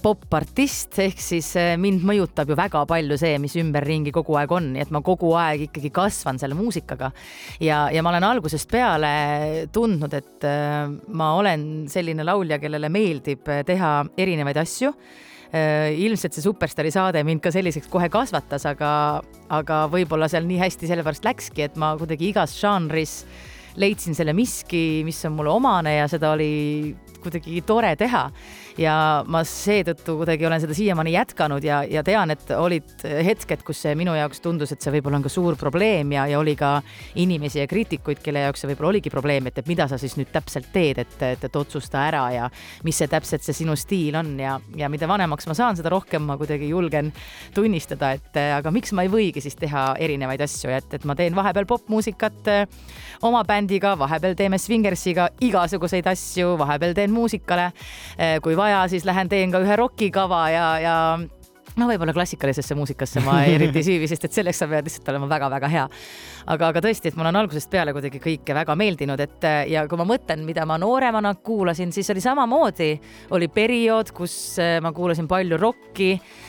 popartist, 0.02 0.96
ehk 1.02 1.20
siis 1.22 1.50
eh, 1.60 1.74
mind 1.82 2.04
mõjutab 2.08 2.50
ju 2.52 2.58
väga 2.58 2.84
palju 2.90 3.18
see, 3.20 3.38
mis 3.42 3.56
ümberringi 3.60 4.14
kogu 4.16 4.38
aeg 4.40 4.54
on, 4.54 4.72
nii 4.76 4.86
et 4.86 4.94
ma 4.94 5.02
kogu 5.06 5.34
aeg 5.40 5.68
ikkagi 5.68 5.92
kasvan 5.96 6.40
selle 6.42 6.58
muusikaga. 6.58 7.12
ja, 7.64 7.88
ja 7.94 8.04
ma 8.06 8.14
olen 8.14 8.28
algusest 8.28 8.70
peale 8.72 9.68
tundnud, 9.74 10.14
et 10.14 10.48
eh, 10.48 10.92
ma 11.10 11.34
olen 11.40 11.88
selline 11.92 12.26
laulja, 12.28 12.62
kellele 12.62 12.92
meeldib 12.94 13.50
teha 13.68 13.92
erinevaid 14.18 14.62
asju 14.62 14.94
eh, 15.52 15.98
ilmselt 15.98 16.38
see 16.38 16.46
Superstaari 16.46 16.94
saade 16.94 17.26
mind 17.28 17.44
ka 17.44 17.52
selliseks 17.56 17.90
kohe 17.92 18.12
kasvatas, 18.14 18.68
aga, 18.70 18.92
aga 19.50 19.84
võib-olla 19.92 20.30
seal 20.32 20.48
nii 20.48 20.62
hästi 20.62 20.94
sellepärast 20.94 21.28
läkski, 21.28 21.68
et 21.68 21.80
ma 21.82 21.96
kuidagi 22.00 22.30
igas 22.32 22.56
žanris 22.62 23.24
leidsin 23.78 24.16
selle 24.18 24.34
miski, 24.34 25.04
mis 25.06 25.20
on 25.28 25.36
mulle 25.38 25.54
omane 25.54 25.98
ja 26.00 26.08
seda 26.10 26.32
oli 26.34 26.96
kuidagi 27.28 27.62
tore 27.72 27.92
teha 28.00 28.24
ja 28.78 29.24
ma 29.28 29.42
seetõttu 29.48 30.18
kuidagi 30.20 30.46
olen 30.48 30.62
seda 30.62 30.76
siiamaani 30.78 31.14
jätkanud 31.16 31.66
ja, 31.66 31.82
ja 31.90 32.04
tean, 32.06 32.32
et 32.34 32.52
olid 32.54 33.04
hetked, 33.04 33.64
kus 33.66 33.82
see 33.86 33.96
minu 33.98 34.14
jaoks 34.18 34.42
tundus, 34.44 34.72
et 34.74 34.84
see 34.84 34.94
võib-olla 34.94 35.20
on 35.20 35.26
ka 35.26 35.32
suur 35.34 35.58
probleem 35.60 36.12
ja, 36.14 36.28
ja 36.30 36.40
oli 36.40 36.54
ka 36.58 36.78
inimesi 37.18 37.62
ja 37.62 37.68
kriitikuid, 37.70 38.22
kelle 38.24 38.46
jaoks 38.46 38.64
see 38.64 38.72
võib-olla 38.72 38.94
oligi 38.94 39.12
probleem, 39.14 39.50
et, 39.50 39.58
et 39.58 39.70
mida 39.70 39.88
sa 39.90 40.00
siis 40.02 40.18
nüüd 40.20 40.30
täpselt 40.34 40.70
teed, 40.74 41.02
et, 41.02 41.18
et, 41.26 41.48
et 41.50 41.60
otsusta 41.60 42.04
ära 42.08 42.24
ja 42.36 42.50
mis 42.86 42.98
see 43.02 43.10
täpselt 43.12 43.46
see 43.46 43.58
sinu 43.64 43.76
stiil 43.80 44.18
on 44.20 44.36
ja, 44.42 44.58
ja 44.78 44.92
mida 44.94 45.10
vanemaks 45.10 45.50
ma 45.50 45.58
saan, 45.58 45.80
seda 45.80 45.92
rohkem 45.94 46.26
ma 46.28 46.38
kuidagi 46.38 46.70
julgen 46.70 47.12
tunnistada, 47.56 48.14
et 48.18 48.42
aga 48.60 48.72
miks 48.74 48.94
ma 48.94 49.08
ei 49.08 49.12
võigi 49.12 49.44
siis 49.44 49.58
teha 49.58 49.90
erinevaid 50.04 50.46
asju, 50.46 50.72
et, 50.78 50.94
et 51.00 51.08
ma 51.08 51.18
teen 51.18 51.36
vahepeal 51.38 51.68
popmuusikat 51.70 52.52
eh, 52.54 52.64
oma 53.26 53.44
bändiga, 53.48 53.96
vahepeal 54.00 54.38
teeme 54.38 54.60
Swingersiga 54.62 55.30
igasuguseid 55.44 56.08
asju, 56.14 56.54
vahepeal 56.62 56.94
teen 56.98 57.14
muusikale, 57.16 57.72
eh, 58.18 58.38
kui 58.44 58.58
vaja 58.58 58.67
vaja, 58.68 58.86
siis 58.92 59.08
lähen 59.08 59.32
teen 59.32 59.54
ka 59.54 59.64
ühe 59.64 59.80
rokikava 59.80 60.44
ja, 60.52 60.68
ja 60.84 60.96
no 61.78 61.88
võib-olla 61.90 62.14
klassikalisesse 62.16 62.76
muusikasse 62.78 63.22
ma 63.26 63.40
eriti 63.56 63.82
ei 63.82 63.88
süüvi, 63.88 64.10
sest 64.10 64.28
et 64.28 64.36
selleks 64.40 64.64
sa 64.64 64.68
pead 64.70 64.88
lihtsalt 64.88 65.12
olema 65.14 65.30
väga-väga 65.32 65.70
hea. 65.72 65.86
aga, 66.48 66.72
aga 66.72 66.84
tõesti, 66.84 67.12
et 67.12 67.20
mul 67.20 67.30
on 67.30 67.40
algusest 67.44 67.72
peale 67.72 67.94
kuidagi 67.96 68.22
kõike 68.24 68.56
väga 68.58 68.76
meeldinud, 68.80 69.24
et 69.24 69.48
ja 69.72 69.86
kui 69.90 70.00
ma 70.00 70.08
mõtlen, 70.10 70.44
mida 70.48 70.66
ma 70.70 70.80
nooremana 70.82 71.36
kuulasin, 71.36 71.94
siis 71.96 72.10
oli 72.14 72.24
samamoodi, 72.24 72.92
oli 73.38 73.50
periood, 73.54 74.12
kus 74.18 74.36
eh, 74.64 74.78
ma 74.84 74.94
kuulasin 74.96 75.30
palju 75.30 75.62
rokki 75.62 76.16
Äh, 76.18 76.47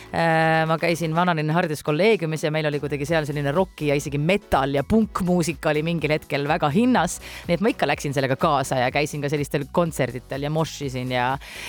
ma 0.67 0.79
käisin 0.81 1.13
Vanalinna 1.15 1.53
hariduskolleegiumis 1.53 2.45
ja 2.47 2.51
meil 2.51 2.67
oli 2.71 2.81
kuidagi 2.81 3.05
seal 3.05 3.27
selline 3.29 3.53
roki 3.53 3.91
ja 3.91 3.97
isegi 3.99 4.19
metal 4.19 4.73
ja 4.75 4.85
punkmuusika 4.89 5.69
oli 5.69 5.83
mingil 5.85 6.15
hetkel 6.15 6.47
väga 6.49 6.71
hinnas. 6.73 7.19
nii 7.49 7.59
et 7.59 7.65
ma 7.65 7.73
ikka 7.73 7.87
läksin 7.91 8.15
sellega 8.17 8.39
kaasa 8.41 8.81
ja 8.81 8.91
käisin 8.95 9.21
ka 9.21 9.29
sellistel 9.29 9.67
kontserditel 9.73 10.43
ja 10.43 10.51
mošisin 10.51 11.13
ja, 11.13 11.27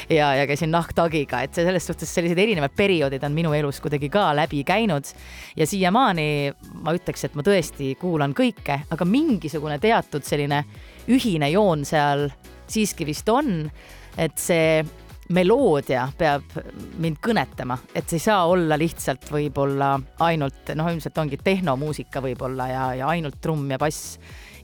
ja, 0.10 0.34
ja 0.40 0.48
käisin 0.48 0.72
nahktagiga, 0.72 1.42
et 1.44 1.54
selles 1.54 1.88
suhtes 1.88 2.14
sellised 2.16 2.40
erinevad 2.40 2.72
perioodid 2.76 3.24
on 3.28 3.36
minu 3.36 3.54
elus 3.54 3.82
kuidagi 3.84 4.10
ka 4.10 4.30
läbi 4.36 4.64
käinud. 4.64 5.12
ja 5.58 5.68
siiamaani 5.68 6.54
ma 6.84 6.96
ütleks, 6.96 7.26
et 7.26 7.36
ma 7.36 7.44
tõesti 7.44 7.96
kuulan 8.00 8.34
kõike, 8.38 8.80
aga 8.90 9.06
mingisugune 9.06 9.80
teatud 9.84 10.24
selline 10.24 10.64
ühine 11.10 11.52
joon 11.52 11.86
seal 11.86 12.30
siiski 12.70 13.06
vist 13.08 13.30
on, 13.30 13.68
et 14.18 14.38
see 14.40 14.84
meloodia 15.36 16.08
peab 16.18 16.56
mind 17.02 17.20
kõnetama, 17.22 17.78
et 17.94 18.10
see 18.10 18.18
ei 18.18 18.26
saa 18.26 18.46
olla 18.50 18.78
lihtsalt 18.80 19.30
võib-olla 19.30 19.94
ainult 20.26 20.74
noh, 20.76 20.90
ilmselt 20.90 21.18
ongi 21.22 21.38
tehnomuusika 21.44 22.24
võib-olla 22.24 22.70
ja, 22.72 22.86
ja 23.02 23.10
ainult 23.14 23.38
trumm 23.42 23.70
ja 23.70 23.78
bass 23.82 24.18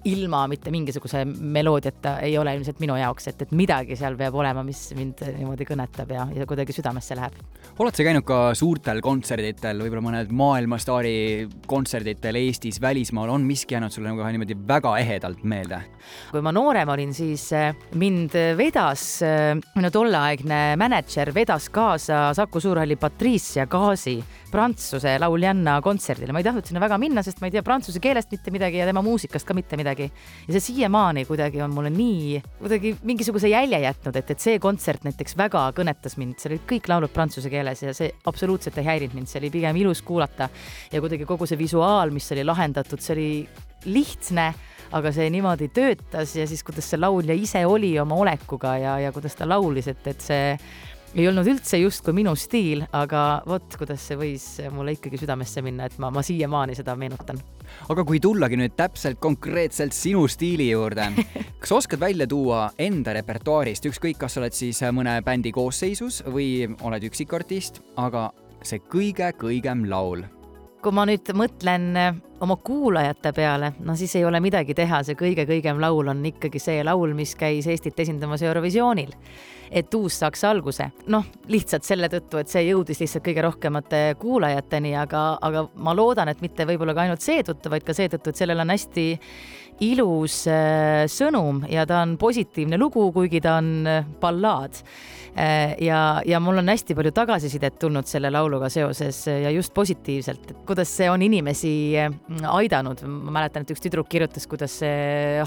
ilma 0.06 0.44
mitte 0.50 0.72
mingisuguse 0.74 1.24
meloodiata 1.26 2.20
ei 2.26 2.38
ole 2.38 2.54
ilmselt 2.58 2.82
minu 2.84 2.98
jaoks, 3.00 3.30
et, 3.32 3.41
et 3.46 3.54
midagi 3.58 3.98
seal 3.98 4.18
peab 4.20 4.36
olema, 4.38 4.63
mis 4.65 4.82
mind 4.98 5.24
niimoodi 5.38 5.68
kõnetab 5.68 6.12
ja, 6.13 6.28
ja 6.36 6.46
kuidagi 6.50 6.76
südamesse 6.76 7.18
läheb. 7.18 7.39
oled 7.80 7.98
sa 7.98 8.06
käinud 8.06 8.26
ka 8.28 8.39
suurtel 8.58 9.02
kontserditel, 9.06 9.82
võib-olla 9.84 10.06
mõned 10.06 10.34
maailmastaari 10.36 11.15
kontserditel 11.68 12.38
Eestis, 12.39 12.80
välismaal, 12.82 13.34
on 13.34 13.48
miski 13.48 13.78
jäänud 13.78 13.94
sulle 13.94 14.12
nagu 14.12 14.24
niimoodi 14.26 14.58
väga 14.68 14.96
ehedalt 15.02 15.44
meelde? 15.44 15.82
kui 16.32 16.44
ma 16.46 16.54
noorem 16.54 16.89
olin, 16.94 17.13
siis 17.15 17.48
eh, 17.58 17.74
mind 17.98 18.36
vedas, 18.58 19.06
eh, 19.26 19.54
minu 19.76 19.91
tolleaegne 19.94 20.62
mänedžer 20.80 21.34
vedas 21.36 21.70
kaasa 21.74 22.30
Saku 22.38 22.62
Suurhalli 22.62 22.96
Patricia 23.00 23.65
Gaasi 23.65 24.20
prantsuse 24.56 25.18
lauljanna 25.20 25.76
kontserdile, 25.84 26.32
ma 26.32 26.39
ei 26.39 26.48
tahtnud 26.48 26.70
sinna 26.70 26.82
väga 26.84 26.98
minna, 27.02 27.24
sest 27.26 27.41
ma 27.44 27.50
ei 27.50 27.56
tea 27.56 27.63
prantsuse 27.65 28.00
keelest 28.04 28.32
mitte 28.32 28.54
midagi 28.56 28.80
ja 28.80 28.88
tema 28.88 29.04
muusikast 29.06 29.48
ka 29.48 29.56
mitte 29.58 29.80
midagi. 29.80 30.08
Ja 30.48 30.56
see 30.56 30.63
siiamaani 30.70 31.26
kuidagi 31.28 31.60
on 31.65 31.74
mulle 31.76 31.91
nii 31.94 32.39
kuidagi 32.62 32.96
mingisuguse 33.08 33.52
jälje 33.52 33.82
jätnud, 33.84 34.15
et, 34.22 34.32
et 34.32 34.44
see 34.44 34.62
kontsert 34.63 35.04
näiteks 35.08 35.36
väga 35.39 35.65
kõnetas 35.76 36.15
mind, 36.22 36.39
seal 36.39 36.56
olid 36.56 36.68
kõik 36.70 36.88
laulud 36.91 37.13
prantsuse 37.15 37.52
keeles 37.52 37.84
ja 37.84 37.96
see 37.98 38.13
absoluutselt 38.32 38.80
ei 38.80 38.88
häirinud 38.88 39.20
mind, 39.20 39.32
see 39.32 39.41
oli 39.44 39.52
pigem 39.58 39.82
ilus 39.84 40.04
kuulata. 40.06 40.50
ja 40.91 41.04
kuidagi 41.04 41.28
kogu 41.28 41.48
see 41.50 41.60
visuaal, 41.60 42.13
mis 42.15 42.32
oli 42.32 42.48
lahendatud, 42.48 43.04
see 43.04 43.15
oli 43.15 43.30
lihtne 43.91 44.54
aga 44.96 45.12
see 45.13 45.30
niimoodi 45.34 45.70
töötas 45.74 46.36
ja 46.38 46.46
siis, 46.48 46.63
kuidas 46.63 46.88
see 46.89 47.00
laulja 47.00 47.36
ise 47.36 47.65
oli 47.68 47.96
oma 48.00 48.18
olekuga 48.22 48.76
ja, 48.80 48.98
ja 49.04 49.12
kuidas 49.15 49.36
ta 49.36 49.48
laulis, 49.50 49.89
et, 49.91 50.08
et 50.08 50.22
see 50.22 50.54
ei 51.15 51.28
olnud 51.30 51.47
üldse 51.47 51.80
justkui 51.80 52.13
minu 52.15 52.34
stiil, 52.36 52.84
aga 52.95 53.41
vot 53.47 53.78
kuidas 53.80 54.04
see 54.10 54.17
võis 54.19 54.45
mulle 54.75 54.95
ikkagi 54.97 55.19
südamesse 55.21 55.63
minna, 55.65 55.88
et 55.88 55.97
ma, 56.01 56.12
ma 56.12 56.23
siiamaani 56.25 56.75
seda 56.75 56.95
meenutan. 56.99 57.39
aga 57.89 58.06
kui 58.08 58.19
tullagi 58.19 58.60
nüüd 58.60 58.75
täpselt 58.78 59.19
konkreetselt 59.23 59.95
sinu 59.95 60.25
stiili 60.28 60.69
juurde, 60.69 61.08
kas 61.62 61.75
oskad 61.80 62.04
välja 62.04 62.28
tuua 62.28 62.67
enda 62.78 63.15
repertuaarist, 63.15 63.88
ükskõik, 63.91 64.19
kas 64.19 64.36
sa 64.36 64.43
oled 64.43 64.56
siis 64.56 64.84
mõne 64.95 65.17
bändi 65.25 65.56
koosseisus 65.56 66.23
või 66.28 66.67
oled 66.84 67.08
üksikartist, 67.08 67.82
aga 67.95 68.30
see 68.65 68.82
kõige-kõigem 68.91 69.86
laul 69.89 70.25
kui 70.86 70.93
ma 70.93 71.01
nüüd 71.10 71.32
mõtlen 71.34 71.86
äh, 71.97 72.17
oma 72.45 72.60
kuulajate 72.62 73.32
peale, 73.34 73.71
no 73.82 73.95
siis 73.97 74.12
ei 74.19 74.25
ole 74.28 74.38
midagi 74.43 74.75
teha, 74.78 74.99
see 75.01 75.17
kõige-kõigem 75.17 75.80
laul 75.82 76.12
on 76.13 76.21
ikkagi 76.30 76.62
see 76.62 76.84
laul, 76.86 77.15
mis 77.17 77.34
käis 77.39 77.65
Eestit 77.65 77.99
esindamas 78.04 78.43
Eurovisioonil. 78.45 79.15
Et 79.71 79.93
uus 79.97 80.19
saaks 80.21 80.43
alguse, 80.47 80.89
noh, 81.12 81.25
lihtsalt 81.51 81.88
selle 81.88 82.10
tõttu, 82.12 82.39
et 82.41 82.51
see 82.51 82.65
jõudis 82.67 83.01
lihtsalt 83.04 83.25
kõige 83.25 83.45
rohkemate 83.45 84.01
kuulajateni, 84.21 84.95
aga, 84.99 85.25
aga 85.41 85.65
ma 85.75 85.95
loodan, 85.97 86.32
et 86.32 86.41
mitte 86.45 86.67
võib-olla 86.67 86.95
ka 86.95 87.06
ainult 87.06 87.25
seetõttu, 87.25 87.71
vaid 87.73 87.86
ka 87.88 87.95
seetõttu, 87.97 88.32
et 88.32 88.41
sellel 88.43 88.63
on 88.63 88.73
hästi 88.73 89.08
ilus 89.86 90.45
äh, 90.47 91.04
sõnum 91.12 91.65
ja 91.71 91.84
ta 91.89 92.01
on 92.06 92.15
positiivne 92.21 92.80
lugu, 92.80 93.10
kuigi 93.15 93.43
ta 93.43 93.58
on 93.60 93.73
ballaad 94.21 94.84
ja, 95.82 96.00
ja 96.26 96.39
mul 96.39 96.62
on 96.62 96.71
hästi 96.71 96.95
palju 96.95 97.12
tagasisidet 97.15 97.80
tulnud 97.80 98.08
selle 98.08 98.32
lauluga 98.32 98.69
seoses 98.71 99.26
äh, 99.28 99.41
ja 99.43 99.52
just 99.52 99.74
positiivselt, 99.76 100.52
et 100.52 100.62
kuidas 100.67 100.91
see 100.95 101.10
on 101.12 101.21
inimesi 101.26 101.74
äh, 102.00 102.13
aidanud. 102.52 103.04
ma 103.06 103.34
mäletan, 103.39 103.65
et 103.65 103.76
üks 103.76 103.84
tüdruk 103.84 104.08
kirjutas, 104.12 104.48
kuidas 104.48 104.80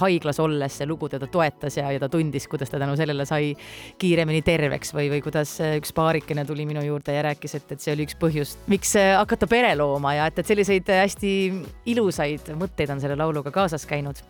haiglas 0.00 0.40
olles 0.42 0.78
see 0.78 0.86
lugu 0.88 1.08
teda 1.08 1.28
toetas 1.30 1.78
ja, 1.78 1.88
ja 1.92 2.00
ta 2.02 2.08
tundis, 2.12 2.46
kuidas 2.50 2.70
ta 2.70 2.80
tänu 2.80 2.96
sellele 2.98 3.26
sai 3.28 3.52
kiiremini 3.98 4.42
terveks 4.46 4.92
või, 4.96 5.08
või 5.12 5.22
kuidas 5.24 5.54
äh, 5.64 5.76
üks 5.80 5.94
paarikene 5.96 6.44
tuli 6.48 6.66
minu 6.68 6.82
juurde 6.84 7.14
ja 7.14 7.24
rääkis, 7.28 7.56
et, 7.58 7.72
et 7.74 7.84
see 7.84 7.94
oli 7.94 8.08
üks 8.08 8.18
põhjus, 8.20 8.56
miks 8.70 8.94
äh, 8.98 9.14
hakata 9.18 9.48
pere 9.50 9.74
looma 9.78 10.14
ja 10.18 10.28
et, 10.30 10.42
et 10.42 10.52
selliseid 10.52 10.92
äh, 10.92 11.04
hästi 11.06 11.32
ilusaid 11.94 12.52
mõtteid 12.58 12.94
on 12.94 13.02
selle 13.02 13.18
lauluga 13.18 13.52
kaasas 13.54 13.86
käinud. 13.88 14.20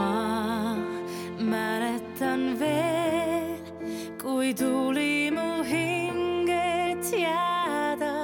Ma 0.00 0.76
mäletan 1.52 2.42
veel, 2.60 3.60
kui 4.22 4.54
tuli 4.54 5.30
mu 5.36 5.62
hinget 5.64 7.04
jääda, 7.12 8.14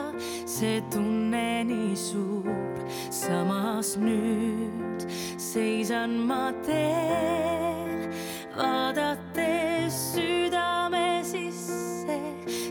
see 0.48 0.80
tunne 0.92 1.64
nii 1.68 1.96
suur, 1.96 2.80
samas 3.10 3.96
nüüd 4.00 5.04
seisan 5.36 6.16
ma 6.28 6.48
teel, 6.66 8.08
vaadates 8.56 9.96
südame 10.14 11.20
sisse, 11.24 12.20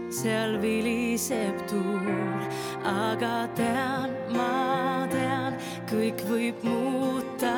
seal 0.10 0.58
viliseb 0.62 1.62
tuul, 1.70 2.46
aga 2.90 3.38
tean, 3.58 4.14
ma 4.34 5.06
tean, 5.14 5.58
kõik 5.90 6.26
võib 6.30 6.66
muuta 6.66 7.54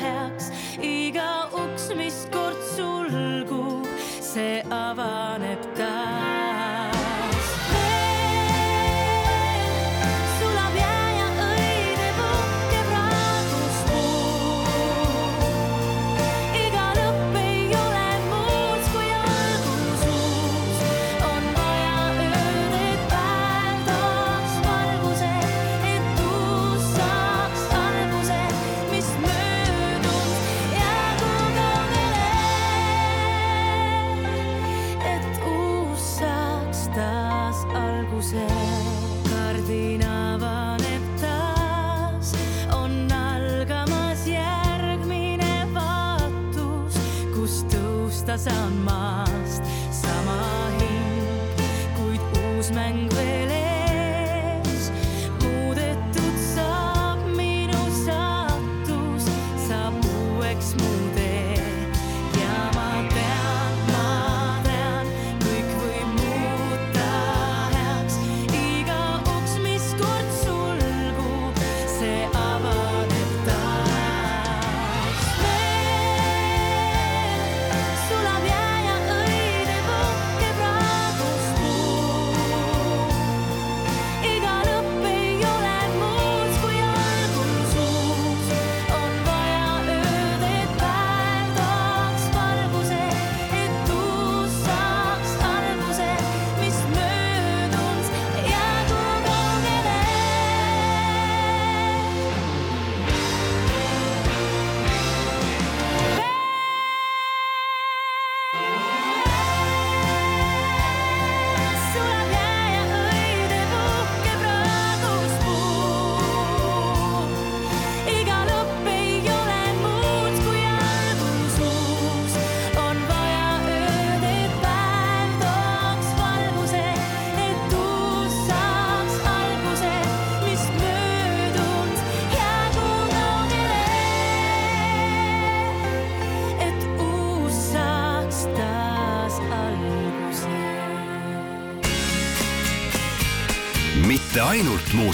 heaks, 0.00 0.50
iga 0.82 1.48
uks, 1.52 1.90
mis 1.96 2.26
kord 2.32 2.60
sulgub, 2.74 3.86
see 4.20 4.62
avaneb 4.70 5.62
taas. 5.76 6.17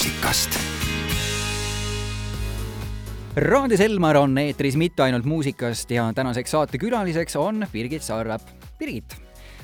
muusikast. 0.04 0.58
Raadio 3.36 3.76
Selmar 3.76 4.18
on 4.20 4.36
eetris 4.38 4.76
mitte 4.76 5.02
ainult 5.02 5.24
muusikast 5.24 5.90
ja 5.90 6.10
tänaseks 6.14 6.50
saatekülaliseks 6.50 7.36
on 7.40 7.64
Birgit 7.72 8.02
Sarvep. 8.02 8.42
Birgit, 8.78 9.14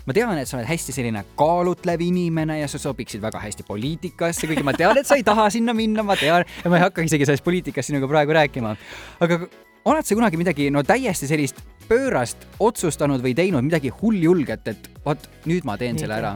ma 0.07 0.15
tean, 0.17 0.39
et 0.41 0.49
sa 0.49 0.57
oled 0.57 0.69
hästi 0.71 0.95
selline 0.97 1.25
kaalutlev 1.37 2.01
inimene 2.01 2.57
ja 2.63 2.69
sa 2.73 2.81
sobiksid 2.81 3.21
väga 3.21 3.43
hästi 3.43 3.67
poliitikasse, 3.69 4.49
kuigi 4.49 4.65
ma 4.65 4.73
tean, 4.73 4.97
et 4.97 5.09
sa 5.09 5.19
ei 5.21 5.27
taha 5.27 5.51
sinna 5.53 5.75
minna, 5.77 6.03
ma 6.07 6.17
tean 6.17 6.47
ja 6.65 6.73
ma 6.73 6.79
ei 6.79 6.87
hakka 6.87 7.05
isegi 7.05 7.29
sellest 7.29 7.45
poliitikast 7.45 7.93
sinuga 7.93 8.09
praegu 8.09 8.33
rääkima. 8.39 8.73
aga 9.21 9.43
oled 9.93 10.09
sa 10.09 10.17
kunagi 10.17 10.41
midagi 10.41 10.71
no 10.73 10.81
täiesti 10.89 11.29
sellist 11.29 11.61
pöörast 11.91 12.49
otsustanud 12.59 13.21
või 13.21 13.37
teinud 13.37 13.69
midagi 13.69 13.93
hulljulget, 14.01 14.73
et 14.73 14.91
vot 15.05 15.29
nüüd 15.45 15.69
ma 15.69 15.77
teen 15.77 16.01
selle 16.01 16.17
ära? 16.17 16.33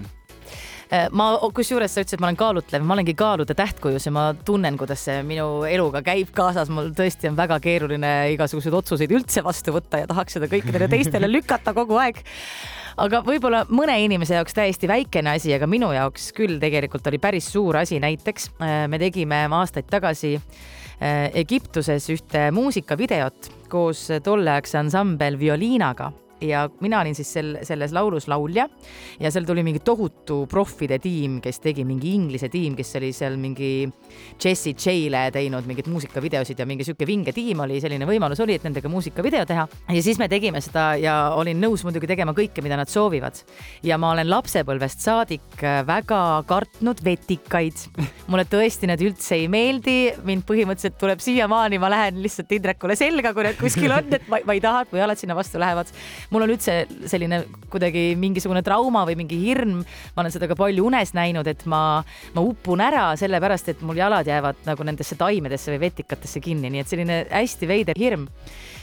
Äh, 0.92 1.08
ma, 1.16 1.30
kusjuures 1.54 1.94
sa 1.94 2.02
ütlesid, 2.04 2.20
ma 2.20 2.28
olen 2.28 2.38
kaalutlev, 2.38 2.84
ma 2.84 2.96
olengi 2.96 3.14
kaalude 3.16 3.56
tähtkujus 3.56 4.04
ja 4.08 4.12
ma 4.12 4.24
tunnen, 4.44 4.76
kuidas 4.80 5.06
see 5.06 5.22
minu 5.26 5.64
eluga 5.68 6.02
käib 6.04 6.32
kaasas, 6.36 6.68
mul 6.72 6.90
tõesti 6.96 7.30
on 7.30 7.38
väga 7.38 7.56
keeruline 7.64 8.10
igasuguseid 8.34 8.76
otsuseid 8.76 9.14
üldse 9.16 9.44
vastu 9.46 9.72
võtta 9.76 10.02
ja 10.02 10.08
tahaks 10.10 10.36
seda 10.36 10.48
kõikidele 10.52 10.88
teistele 10.92 11.30
lükata 11.30 11.72
kogu 11.76 11.96
aeg. 12.02 12.20
Aga 13.00 13.22
võib-olla 13.26 13.64
mõne 13.74 13.96
inimese 14.04 14.36
jaoks 14.36 14.54
täiesti 14.54 14.86
väikene 14.90 15.32
asi, 15.38 15.50
aga 15.56 15.66
minu 15.66 15.88
jaoks 15.96 16.28
küll 16.36 16.60
tegelikult 16.62 17.08
oli 17.10 17.18
päris 17.22 17.48
suur 17.50 17.80
asi, 17.80 17.98
näiteks 18.02 18.50
äh, 18.60 18.84
me 18.90 19.00
tegime 19.02 19.46
aastaid 19.48 19.88
tagasi 19.90 20.34
äh, 20.36 21.30
Egiptuses 21.32 22.10
ühte 22.12 22.50
muusikavideot 22.54 23.50
koos 23.72 24.10
tolleaegse 24.22 24.78
ansambel 24.84 25.40
Violiinaga 25.40 26.12
ja 26.40 26.64
mina 26.80 27.00
olin 27.00 27.14
siis 27.14 27.30
sel, 27.36 27.50
selles 27.62 27.92
laulus 27.94 28.26
laulja 28.28 28.66
ja 29.20 29.30
seal 29.30 29.46
tuli 29.46 29.62
mingi 29.66 29.80
tohutu 29.84 30.44
proffide 30.50 30.98
tiim, 31.02 31.40
kes 31.44 31.60
tegi 31.64 31.84
mingi 31.86 32.14
inglise 32.14 32.48
tiim, 32.52 32.76
kes 32.78 32.94
oli 32.98 33.12
seal 33.14 33.36
mingi 33.40 33.88
Jessie 34.42 34.74
J-le 34.74 35.28
teinud 35.34 35.66
mingeid 35.68 35.88
muusikavideosid 35.92 36.58
ja 36.58 36.66
mingi 36.68 36.86
sihuke 36.86 37.06
vinge 37.08 37.34
tiim 37.34 37.62
oli, 37.64 37.80
selline 37.82 38.08
võimalus 38.08 38.42
oli, 38.44 38.58
et 38.58 38.66
nendega 38.66 38.90
muusikavideo 38.92 39.44
teha. 39.48 39.66
ja 39.94 40.02
siis 40.04 40.18
me 40.20 40.28
tegime 40.32 40.60
seda 40.64 40.94
ja 41.00 41.14
olin 41.38 41.60
nõus 41.62 41.84
muidugi 41.86 42.10
tegema 42.10 42.34
kõike, 42.36 42.64
mida 42.64 42.78
nad 42.80 42.90
soovivad. 42.90 43.40
ja 43.82 43.98
ma 43.98 44.12
olen 44.14 44.30
lapsepõlvest 44.30 45.04
saadik 45.04 45.64
väga 45.86 46.20
kartnud 46.48 47.02
vetikaid. 47.04 47.86
mulle 48.26 48.46
tõesti 48.48 48.90
need 48.90 49.04
üldse 49.04 49.38
ei 49.38 49.48
meeldi, 49.48 50.14
mind 50.24 50.46
põhimõtteliselt 50.48 50.98
tuleb 51.00 51.22
siiamaani, 51.24 51.78
ma 51.78 51.92
lähen 51.92 52.22
lihtsalt 52.24 52.52
Indrekule 52.54 52.96
selga, 52.98 53.34
kui 53.34 53.46
need 53.46 53.58
kuskil 53.60 53.92
on, 53.94 54.12
et 54.14 54.28
ma, 54.30 54.40
ma 54.46 54.56
ei 54.56 54.62
taha, 54.64 54.84
et 54.84 54.92
mu 54.92 55.00
jalad 55.00 55.20
sinna 55.20 55.36
vastu 55.36 55.60
lähevad 55.60 55.90
mul 56.32 56.46
on 56.46 56.52
üldse 56.54 56.76
selline 57.10 57.42
kuidagi 57.72 58.12
mingisugune 58.20 58.62
trauma 58.64 59.04
või 59.08 59.16
mingi 59.20 59.38
hirm, 59.40 59.82
ma 60.14 60.22
olen 60.22 60.34
seda 60.34 60.48
ka 60.50 60.56
palju 60.58 60.86
unes 60.88 61.14
näinud, 61.16 61.48
et 61.50 61.64
ma, 61.70 62.02
ma 62.36 62.44
upun 62.44 62.82
ära 62.84 63.10
sellepärast, 63.20 63.72
et 63.72 63.84
mul 63.86 63.98
jalad 64.00 64.28
jäävad 64.28 64.64
nagu 64.68 64.86
nendesse 64.86 65.18
taimedesse 65.20 65.74
või 65.74 65.84
vetikatesse 65.88 66.42
kinni, 66.44 66.72
nii 66.72 66.84
et 66.84 66.92
selline 66.92 67.20
hästi 67.30 67.70
veider 67.70 68.00
hirm. 68.00 68.28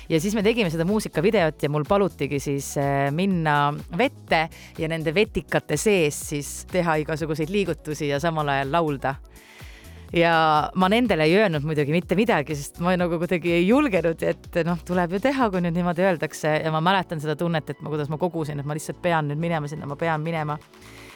ja 0.10 0.20
siis 0.20 0.36
me 0.36 0.44
tegime 0.44 0.70
seda 0.74 0.86
muusikavideot 0.86 1.64
ja 1.64 1.70
mul 1.72 1.86
palutigi 1.88 2.40
siis 2.44 2.74
äh, 2.82 3.10
minna 3.16 3.74
vette 3.98 4.48
ja 4.78 4.90
nende 4.92 5.14
vetikate 5.16 5.78
sees 5.78 6.18
siis 6.34 6.50
teha 6.72 6.98
igasuguseid 7.06 7.50
liigutusi 7.50 8.10
ja 8.10 8.20
samal 8.20 8.50
ajal 8.50 8.72
laulda 8.72 9.16
ja 10.14 10.34
ma 10.76 10.90
nendele 10.92 11.26
ei 11.28 11.36
öelnud 11.40 11.66
muidugi 11.66 11.94
mitte 11.96 12.18
midagi, 12.20 12.56
sest 12.58 12.82
ma 12.84 12.94
nagu 13.00 13.20
kuidagi 13.22 13.54
ei 13.56 13.68
julgenud, 13.68 14.24
et 14.28 14.60
noh, 14.68 14.80
tuleb 14.88 15.16
ju 15.16 15.22
teha, 15.24 15.48
kui 15.54 15.64
nüüd 15.64 15.78
niimoodi 15.78 16.06
öeldakse. 16.08 16.58
Ja 16.66 16.74
ma 16.74 16.84
mäletan 16.84 17.24
seda 17.24 17.38
tunnet, 17.40 17.72
et 17.72 17.80
ma, 17.84 17.92
kuidas 17.94 18.12
ma 18.12 18.20
kogusin, 18.22 18.60
et 18.60 18.68
ma 18.68 18.76
lihtsalt 18.78 19.00
pean 19.04 19.32
nüüd 19.32 19.40
minema 19.42 19.72
sinna, 19.72 19.88
ma 19.90 20.00
pean 20.00 20.24
minema. 20.26 20.60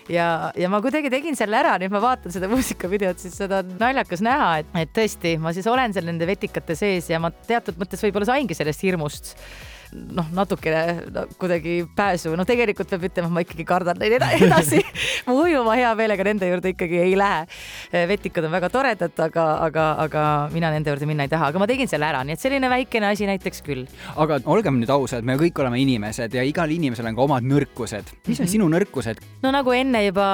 ja, 0.09 0.51
ja 0.55 0.69
ma 0.69 0.79
kuidagi 0.85 1.09
tegin 1.09 1.35
selle 1.35 1.57
ära, 1.59 1.75
nüüd 1.81 1.91
ma 1.91 2.01
vaatan 2.03 2.31
seda 2.31 2.47
muusikavideot, 2.53 3.19
siis 3.19 3.35
seda 3.41 3.63
on 3.63 3.75
naljakas 3.81 4.23
näha, 4.23 4.49
et, 4.61 4.73
et 4.85 4.91
tõesti, 4.95 5.35
ma 5.41 5.53
siis 5.55 5.67
olen 5.67 5.95
seal 5.95 6.07
nende 6.07 6.27
vetikate 6.29 6.77
sees 6.77 7.09
ja 7.09 7.19
ma 7.19 7.33
teatud 7.33 7.79
mõttes 7.81 8.03
võib-olla 8.05 8.29
saingi 8.29 8.57
sellest 8.57 8.85
hirmust 8.85 9.35
noh, 9.93 10.27
natukene 10.35 10.81
no, 11.13 11.25
kuidagi 11.39 11.77
pääsu, 11.95 12.33
noh, 12.37 12.47
tegelikult 12.47 12.89
peab 12.91 13.05
ütlema, 13.09 13.29
ma 13.33 13.43
ikkagi 13.45 13.65
kardan 13.67 13.99
neid 14.01 14.17
eda- 14.17 14.31
edasi 14.37 14.81
ma 15.27 15.35
ujuma 15.37 15.75
hea 15.79 15.91
meelega 15.97 16.25
nende 16.27 16.49
juurde 16.49 16.73
ikkagi 16.73 17.01
ei 17.03 17.15
lähe. 17.19 17.45
vetikad 18.09 18.47
on 18.47 18.55
väga 18.55 18.69
toredad, 18.73 19.13
aga, 19.27 19.45
aga, 19.67 19.85
aga 20.05 20.25
mina 20.53 20.71
nende 20.73 20.91
juurde 20.91 21.09
minna 21.09 21.27
ei 21.27 21.31
taha, 21.31 21.51
aga 21.51 21.61
ma 21.61 21.69
tegin 21.69 21.89
selle 21.91 22.07
ära, 22.07 22.23
nii 22.25 22.35
et 22.37 22.43
selline 22.43 22.69
väikene 22.71 23.09
asi 23.11 23.29
näiteks 23.29 23.63
küll. 23.65 23.85
aga 24.15 24.39
olgem 24.51 24.79
nüüd 24.81 24.91
ausad, 24.93 25.25
me 25.27 25.37
kõik 25.39 25.63
oleme 25.63 25.79
inimesed 25.83 26.35
ja 26.35 26.45
igal 26.45 26.71
inimesel 26.71 27.09
on 27.09 27.17
ka 27.17 27.27
omad 27.27 27.47
nõrkused. 27.47 28.13
mis 28.29 28.41
on 28.43 28.51
sinu 28.51 28.69
nõrkused? 28.71 29.21
no 29.45 29.53
nagu 29.55 29.75
enne 29.75 30.05
juba 30.07 30.27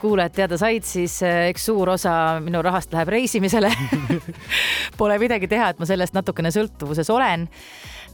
kuulajad 0.00 0.38
teada 0.42 0.60
said, 0.60 0.86
siis 0.88 1.20
eh, 1.22 1.48
eks 1.52 1.68
suur 1.70 1.94
osa 1.96 2.40
minu 2.44 2.62
rahast 2.64 2.92
läheb 2.94 3.12
reisimisele 3.14 3.72
Pole 4.98 5.18
midagi 5.18 5.48
teha, 5.50 5.72
et 5.72 5.80
ma 5.80 5.88
sellest 5.88 6.14
natukene 6.16 6.52
sõltuvuses 6.54 7.10
olen 7.12 7.48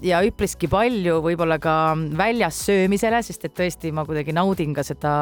ja 0.05 0.20
üpriski 0.24 0.68
palju 0.70 1.18
võib-olla 1.24 1.59
ka 1.62 1.74
väljas 2.16 2.62
söömisele, 2.66 3.20
sest 3.24 3.44
et 3.48 3.55
tõesti 3.57 3.92
ma 3.94 4.05
kuidagi 4.09 4.34
naudin 4.36 4.74
ka 4.76 4.84
seda 4.86 5.12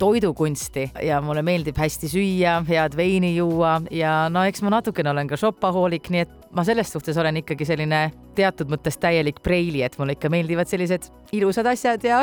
toidukunsti 0.00 0.88
ja 1.06 1.20
mulle 1.24 1.44
meeldib 1.46 1.78
hästi 1.80 2.10
süüa, 2.12 2.60
head 2.68 2.96
veini 2.98 3.34
juua 3.36 3.78
ja 3.94 4.24
no 4.32 4.44
eks 4.46 4.64
ma 4.64 4.76
natukene 4.78 5.12
olen 5.14 5.30
ka 5.30 5.38
shopahoolik, 5.40 6.10
nii 6.14 6.24
et 6.26 6.43
ma 6.54 6.64
selles 6.64 6.92
suhtes 6.92 7.16
olen 7.18 7.40
ikkagi 7.42 7.66
selline 7.66 8.00
teatud 8.34 8.70
mõttes 8.70 8.96
täielik 9.00 9.40
preili, 9.44 9.82
et 9.86 9.96
mulle 9.98 10.16
ikka 10.16 10.30
meeldivad 10.32 10.70
sellised 10.70 11.06
ilusad 11.34 11.66
asjad 11.70 12.04
ja 12.06 12.20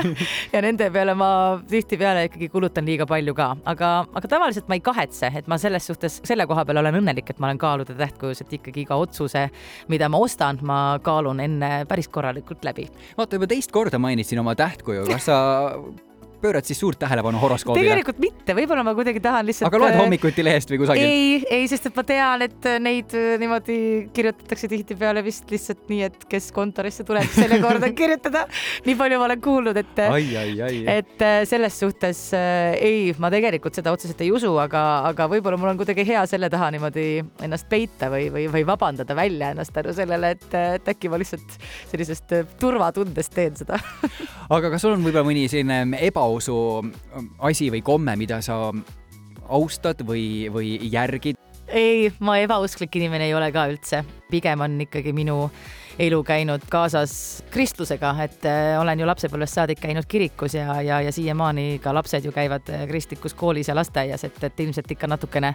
ja 0.54 0.62
nende 0.64 0.88
peale 0.92 1.14
ma 1.18 1.30
tihtipeale 1.70 2.26
ikkagi 2.28 2.48
kulutan 2.52 2.86
liiga 2.88 3.06
palju 3.08 3.34
ka, 3.36 3.50
aga, 3.70 3.92
aga 4.12 4.30
tavaliselt 4.30 4.68
ma 4.70 4.78
ei 4.78 4.84
kahetse, 4.84 5.32
et 5.40 5.50
ma 5.50 5.58
selles 5.60 5.88
suhtes 5.90 6.20
selle 6.24 6.48
koha 6.50 6.64
peal 6.68 6.80
olen 6.82 7.00
õnnelik, 7.00 7.30
et 7.32 7.42
ma 7.42 7.50
olen 7.50 7.60
kaaluda 7.60 7.96
tähtkujus, 7.98 8.44
et 8.44 8.56
ikkagi 8.58 8.84
iga 8.84 8.98
otsuse, 9.00 9.46
mida 9.92 10.08
ma 10.12 10.20
ostan, 10.24 10.60
ma 10.64 10.80
kaalun 11.04 11.44
enne 11.44 11.72
päris 11.90 12.08
korralikult 12.12 12.64
läbi. 12.64 12.88
vaata 13.18 13.40
juba 13.40 13.50
teist 13.50 13.72
korda 13.72 14.00
mainisin 14.00 14.40
oma 14.44 14.56
tähtkuju, 14.58 15.06
kas 15.10 15.30
sa 15.30 15.38
pöörad 16.40 16.66
siis 16.66 16.80
suurt 16.80 16.98
tähelepanu 16.98 17.38
horoskoobile? 17.42 17.84
tegelikult 17.86 18.20
mitte, 18.22 18.54
võib-olla 18.56 18.84
ma 18.86 18.94
kuidagi 18.96 19.20
tahan 19.22 19.46
lihtsalt. 19.48 19.68
aga 19.70 19.80
loed 19.82 19.96
hommikuti 19.98 20.44
lehest 20.44 20.72
või 20.72 20.80
kusagilt? 20.82 21.08
ei, 21.08 21.38
ei, 21.58 21.68
sest 21.70 21.88
et 21.90 21.98
ma 21.98 22.04
tean, 22.08 22.44
et 22.46 22.68
neid 22.82 23.14
äh, 23.18 23.34
niimoodi 23.40 23.78
kirjutatakse 24.14 24.70
tihtipeale 24.70 25.24
vist 25.26 25.50
lihtsalt 25.52 25.88
nii, 25.92 26.02
et 26.08 26.26
kes 26.30 26.50
kontorisse 26.56 27.06
tuleb, 27.06 27.28
selle 27.34 27.60
korda 27.62 27.90
kirjutada. 28.00 28.44
nii 28.86 28.96
palju 28.98 29.20
ma 29.20 29.28
olen 29.28 29.44
kuulnud, 29.44 29.80
et, 29.80 30.02
et 30.96 31.24
äh, 31.24 31.40
selles 31.48 31.78
suhtes 31.80 32.24
äh, 32.36 32.74
ei, 32.78 33.14
ma 33.18 33.30
tegelikult 33.34 33.76
seda 33.80 33.94
otseselt 33.94 34.20
ei 34.24 34.32
usu, 34.34 34.52
aga, 34.62 34.84
aga 35.10 35.28
võib-olla 35.32 35.60
mul 35.60 35.74
on 35.74 35.80
kuidagi 35.80 36.06
hea 36.08 36.24
selle 36.30 36.50
taha 36.52 36.70
niimoodi 36.74 37.08
ennast 37.44 37.68
peita 37.70 38.10
või, 38.12 38.28
või, 38.34 38.48
või 38.52 38.66
vabandada 38.68 39.16
välja 39.16 39.52
ennast 39.54 39.74
tänu 39.74 39.94
sellele, 39.96 40.34
et, 40.36 40.48
et 40.78 40.92
äkki 40.94 41.12
ma 41.12 41.20
lihtsalt 41.20 41.58
sellisest 41.90 42.36
turvatundest 42.60 43.34
teen 43.34 43.56
seda 43.58 43.78
aga 44.56 44.72
kas 44.72 44.84
sul 44.84 44.94
on 44.94 45.04
võib-olla 45.04 45.26
mõni 45.26 45.46
selline 45.50 45.82
ebausu 46.34 46.82
asi 47.38 47.70
või 47.70 47.82
komme, 47.82 48.16
mida 48.18 48.40
sa 48.42 48.72
austad 49.48 50.02
või, 50.06 50.50
või 50.50 50.78
järgid? 50.90 51.38
ei, 51.68 52.10
ma 52.20 52.36
ebausklik 52.42 52.96
inimene 52.98 53.28
ei 53.28 53.34
ole 53.34 53.48
ka 53.52 53.68
üldse, 53.70 54.02
pigem 54.30 54.60
on 54.60 54.76
ikkagi 54.84 55.14
minu 55.16 55.48
elu 55.98 56.18
käinud 56.26 56.66
kaasas 56.70 57.42
kristlusega, 57.54 58.10
et 58.24 58.44
äh, 58.50 58.74
olen 58.80 58.98
ju 59.00 59.06
lapsepõlvest 59.06 59.56
saadik 59.56 59.80
käinud 59.80 60.08
kirikus 60.10 60.56
ja, 60.58 60.80
ja, 60.82 60.98
ja 61.00 61.12
siiamaani 61.14 61.78
ka 61.82 61.94
lapsed 61.94 62.26
ju 62.26 62.32
käivad 62.34 62.68
äh, 62.68 62.84
kristlikus 62.90 63.34
koolis 63.38 63.70
ja 63.70 63.76
lasteaias, 63.78 64.26
et, 64.26 64.42
et 64.44 64.60
ilmselt 64.60 64.90
ikka 64.90 65.08
natukene 65.08 65.54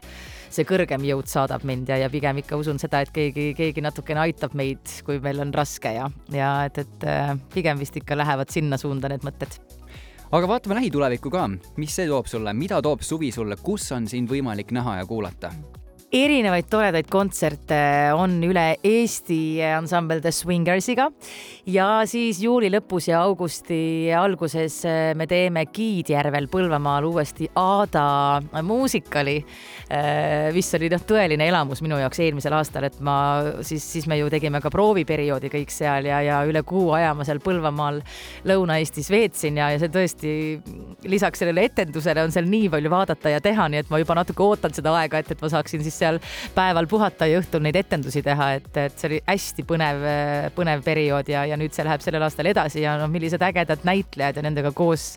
see 0.50 0.66
kõrgem 0.66 1.04
jõud 1.06 1.28
saadab 1.30 1.66
mind 1.68 1.92
ja, 1.92 2.00
ja 2.06 2.10
pigem 2.10 2.40
ikka 2.42 2.58
usun 2.58 2.80
seda, 2.80 3.04
et 3.04 3.12
keegi, 3.14 3.52
keegi 3.58 3.84
natukene 3.84 4.24
aitab 4.24 4.56
meid, 4.58 4.96
kui 5.06 5.20
meil 5.24 5.44
on 5.44 5.54
raske 5.54 5.92
ja, 6.00 6.08
ja 6.34 6.54
et, 6.72 6.80
et 6.88 7.06
äh, 7.06 7.36
pigem 7.54 7.84
vist 7.84 8.00
ikka 8.00 8.18
lähevad 8.18 8.50
sinna 8.56 8.80
suunda 8.80 9.12
need 9.12 9.28
mõtted 9.28 9.60
aga 10.32 10.48
vaatame 10.48 10.76
lähitulevikku 10.78 11.32
ka, 11.34 11.48
mis 11.82 11.96
see 11.96 12.08
toob 12.10 12.30
sulle, 12.30 12.54
mida 12.54 12.82
toob 12.86 13.02
suvi 13.06 13.32
sulle, 13.34 13.58
kus 13.64 13.92
on 13.96 14.08
sind 14.08 14.30
võimalik 14.30 14.74
näha 14.76 15.00
ja 15.02 15.10
kuulata? 15.10 15.54
Erinevaid 16.10 16.66
toredaid 16.72 17.05
kontserte 17.12 17.78
on 18.18 18.39
üle 18.41 18.64
Eesti 18.86 19.60
ansambel 19.62 20.24
The 20.24 20.32
Swingersiga. 20.34 21.10
Ja 21.70 22.01
siis 22.10 22.39
juuli 22.41 22.72
lõpus 22.74 23.12
ja 23.12 23.20
augusti 23.28 24.10
alguses 24.18 24.80
me 25.18 25.28
teeme 25.30 25.68
Kiidjärvel 25.70 26.47
Põlvamaal 26.49 27.05
uuesti 27.05 27.49
Aada 27.62 28.41
muusikali, 28.66 29.36
mis 30.55 30.72
oli 30.80 30.89
noh, 30.89 31.03
tõeline 31.12 31.45
elamus 31.45 31.84
minu 31.86 31.99
jaoks 32.01 32.24
eelmisel 32.26 32.57
aastal, 32.57 32.88
et 32.89 32.97
ma 33.05 33.20
siis, 33.62 33.86
siis 33.86 34.10
me 34.10 34.18
ju 34.18 34.32
tegime 34.34 34.64
ka 34.64 34.74
prooviperioodi 34.74 35.53
kõik 35.53 35.74
seal 35.74 36.10
ja, 36.10 36.24
ja 36.26 36.41
üle 36.49 36.64
kuu 36.66 36.89
aja 36.97 37.14
ma 37.14 37.28
seal 37.28 37.41
Põlvamaal 37.45 38.01
Lõuna-Eestis 38.49 39.12
veetsin 39.14 39.62
ja, 39.62 39.70
ja 39.76 39.84
see 39.84 39.93
tõesti 39.93 40.34
lisaks 41.05 41.43
sellele 41.43 41.68
etendusele 41.70 42.26
on 42.26 42.34
seal 42.34 42.49
nii 42.49 42.74
palju 42.74 42.95
vaadata 42.97 43.36
ja 43.36 43.45
teha, 43.45 43.70
nii 43.70 43.84
et 43.86 43.93
ma 43.93 44.01
juba 44.01 44.18
natuke 44.18 44.45
ootan 44.47 44.74
seda 44.74 44.97
aega, 45.03 45.22
et, 45.22 45.38
et 45.38 45.45
ma 45.45 45.53
saaksin 45.53 45.86
siis 45.86 45.99
seal 46.00 46.20
päeval 46.56 46.88
puhata 46.89 47.28
ja 47.30 47.41
õhtul 47.41 47.64
neid 47.66 47.80
etendusi 47.80 48.24
teha, 48.26 48.52
et, 48.60 48.70
et 48.78 48.97
see 49.00 49.12
oli 49.12 49.22
hästi 49.28 49.66
põnev, 49.70 50.06
põnev 50.58 50.84
periood 50.86 51.32
ja, 51.32 51.45
ja 51.50 51.60
nüüd 51.60 51.76
see 51.76 51.88
läheb 51.88 52.04
sellel 52.06 52.26
aastal 52.28 52.50
edasi 52.50 52.84
ja 52.86 52.97
noh, 53.02 53.12
millised 53.12 53.43
ägedad 53.45 53.86
näitlejad 53.88 54.39
ja 54.39 54.45
nendega 54.45 54.74
koos 54.76 55.12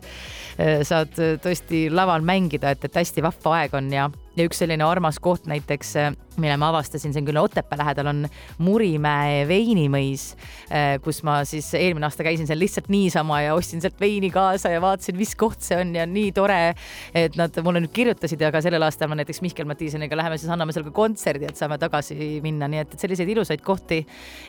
eh, 0.57 0.83
saad 0.87 1.15
tõesti 1.43 1.87
laval 1.93 2.25
mängida, 2.25 2.75
et, 2.75 2.85
et 2.87 3.01
hästi 3.03 3.25
vahva 3.25 3.57
aeg 3.61 3.79
on 3.79 3.91
ja 3.93 4.09
ja 4.37 4.45
üks 4.47 4.61
selline 4.63 4.85
armas 4.85 5.19
koht 5.21 5.45
näiteks, 5.49 5.93
mille 6.41 6.55
ma 6.57 6.71
avastasin, 6.71 7.13
see 7.13 7.21
on 7.21 7.27
küll 7.27 7.37
Otepää 7.37 7.77
lähedal, 7.77 8.09
on 8.09 8.23
Murimäe 8.63 9.43
veinimõis, 9.49 10.31
kus 11.05 11.21
ma 11.27 11.39
siis 11.47 11.67
eelmine 11.77 12.07
aasta 12.07 12.25
käisin 12.25 12.49
seal 12.49 12.61
lihtsalt 12.61 12.89
niisama 12.93 13.43
ja 13.43 13.53
ostsin 13.57 13.83
sealt 13.83 13.99
veini 14.01 14.31
kaasa 14.33 14.73
ja 14.73 14.81
vaatasin, 14.81 15.17
mis 15.19 15.35
koht 15.37 15.61
see 15.65 15.77
on 15.77 15.93
ja 15.97 16.07
nii 16.09 16.31
tore, 16.33 16.59
et 17.13 17.37
nad 17.37 17.59
mulle 17.65 17.83
nüüd 17.83 17.93
kirjutasid 17.93 18.41
ja 18.41 18.49
ka 18.53 18.63
sellel 18.65 18.85
aastal 18.87 19.11
ma 19.11 19.19
näiteks 19.19 19.43
Mihkel 19.45 19.69
Matiiseniga 19.69 20.17
läheme 20.17 20.39
siis 20.41 20.51
anname 20.53 20.73
seal 20.73 20.87
ka 20.87 20.95
kontserdi, 20.97 21.49
et 21.49 21.59
saame 21.59 21.77
tagasi 21.81 22.17
minna, 22.45 22.69
nii 22.71 22.81
et, 22.81 22.97
et 22.97 23.05
selliseid 23.05 23.29
ilusaid 23.35 23.61
kohti 23.65 24.01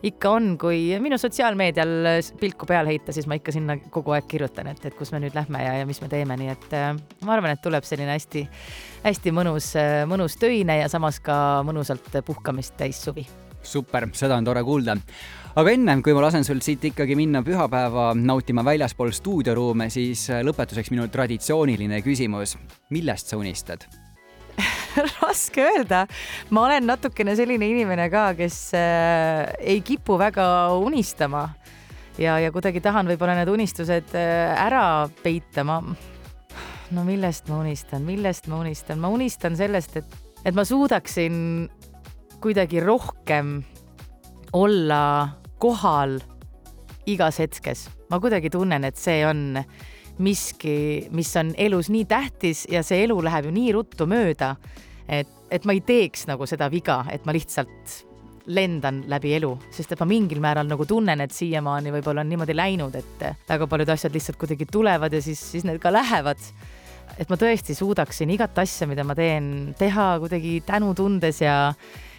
ikka 0.09 0.33
on, 0.39 0.55
kui 0.61 0.87
minu 1.05 1.21
sotsiaalmeedial 1.21 1.95
pilku 2.41 2.69
peale 2.71 2.95
heita, 2.95 3.13
siis 3.13 3.29
ma 3.29 3.37
ikka 3.41 3.53
sinna 3.53 3.77
kogu 3.93 4.17
aeg 4.17 4.29
kirjutan, 4.31 4.73
et, 4.73 4.81
et 4.89 4.97
kus 4.97 5.13
me 5.13 5.21
nüüd 5.27 5.37
lähme 5.37 5.61
ja, 5.61 5.77
ja 5.83 5.89
mis 5.89 6.01
me 6.01 6.09
teeme, 6.13 6.39
nii 6.41 6.53
et 6.55 6.77
äh, 6.81 6.91
ma 7.27 7.37
arvan, 7.37 7.53
et 7.53 7.65
tuleb 7.65 7.85
selline 7.85 8.17
hästi, 8.17 8.47
hästi 9.05 9.37
mõnus 9.37 9.74
mõnus 10.11 10.39
töine 10.41 10.79
ja 10.81 10.91
samas 10.93 11.21
ka 11.25 11.63
mõnusalt 11.67 12.13
puhkamist 12.27 12.77
täis 12.79 13.01
suvi. 13.03 13.27
super, 13.65 14.09
seda 14.13 14.37
on 14.37 14.45
tore 14.45 14.63
kuulda. 14.63 14.97
aga 15.57 15.71
ennem, 15.71 16.03
kui 16.03 16.15
ma 16.15 16.27
lasen 16.27 16.45
sul 16.45 16.61
siit 16.61 16.85
ikkagi 16.85 17.17
minna 17.17 17.43
pühapäeva 17.43 18.13
nautima 18.15 18.65
väljaspool 18.65 19.13
stuudioruume, 19.13 19.91
siis 19.91 20.29
lõpetuseks 20.29 20.91
minu 20.91 21.09
traditsiooniline 21.09 22.03
küsimus. 22.03 22.57
millest 22.91 23.29
sa 23.29 23.37
unistad? 23.37 23.87
raske 25.21 25.63
öelda. 25.63 26.07
ma 26.51 26.67
olen 26.67 26.87
natukene 26.87 27.37
selline 27.37 27.69
inimene 27.69 28.09
ka, 28.13 28.31
kes 28.39 28.59
äh, 28.79 29.53
ei 29.61 29.81
kipu 29.87 30.19
väga 30.21 30.47
unistama 30.79 31.49
ja, 32.19 32.39
ja 32.39 32.53
kuidagi 32.55 32.83
tahan 32.85 33.09
võib-olla 33.11 33.37
need 33.39 33.51
unistused 33.53 34.15
äh, 34.19 34.67
ära 34.67 35.09
peita, 35.23 35.65
ma 35.67 35.81
no 36.91 37.05
millest 37.05 37.49
ma 37.49 37.63
unistan, 37.63 38.05
millest 38.05 38.49
ma 38.51 38.61
unistan, 38.61 39.01
ma 39.01 39.09
unistan 39.09 39.57
sellest, 39.57 39.97
et, 39.97 40.17
et 40.45 40.55
ma 40.55 40.65
suudaksin 40.65 41.69
kuidagi 42.45 42.83
rohkem 42.85 43.63
olla 44.53 45.03
kohal 45.59 46.19
igas 47.07 47.41
hetkes. 47.41 47.89
ma 48.11 48.21
kuidagi 48.21 48.51
tunnen, 48.53 48.85
et 48.85 48.97
see 49.01 49.25
on 49.27 49.59
miski, 50.23 51.09
mis 51.11 51.33
on 51.41 51.55
elus 51.59 51.89
nii 51.91 52.05
tähtis 52.07 52.67
ja 52.71 52.85
see 52.87 53.03
elu 53.05 53.17
läheb 53.25 53.49
ju 53.49 53.55
nii 53.55 53.73
ruttu 53.75 54.07
mööda, 54.07 54.55
et, 55.09 55.31
et 55.51 55.65
ma 55.65 55.75
ei 55.75 55.83
teeks 55.85 56.29
nagu 56.31 56.47
seda 56.47 56.69
viga, 56.71 57.03
et 57.11 57.25
ma 57.27 57.35
lihtsalt 57.35 58.05
lendan 58.47 59.03
läbi 59.09 59.33
elu, 59.39 59.51
sest 59.73 59.95
et 59.95 60.01
ma 60.03 60.09
mingil 60.09 60.41
määral 60.45 60.69
nagu 60.69 60.85
tunnen, 60.87 61.21
et 61.25 61.33
siiamaani 61.33 61.93
võib-olla 61.95 62.25
on 62.25 62.31
niimoodi 62.31 62.57
läinud, 62.57 62.97
et 62.99 63.27
väga 63.49 63.69
paljud 63.71 63.93
asjad 63.95 64.15
lihtsalt 64.15 64.39
kuidagi 64.41 64.69
tulevad 64.71 65.13
ja 65.17 65.23
siis, 65.25 65.41
siis 65.55 65.65
need 65.65 65.81
ka 65.83 65.93
lähevad. 65.93 66.41
Et 67.19 67.31
ma 67.31 67.39
tõesti 67.41 67.77
suudaksin 67.77 68.31
igat 68.35 68.59
asja, 68.63 68.89
mida 68.91 69.05
ma 69.07 69.17
teen, 69.19 69.75
teha 69.79 70.15
kuidagi 70.23 70.59
tänutundes 70.67 71.41
ja 71.45 71.57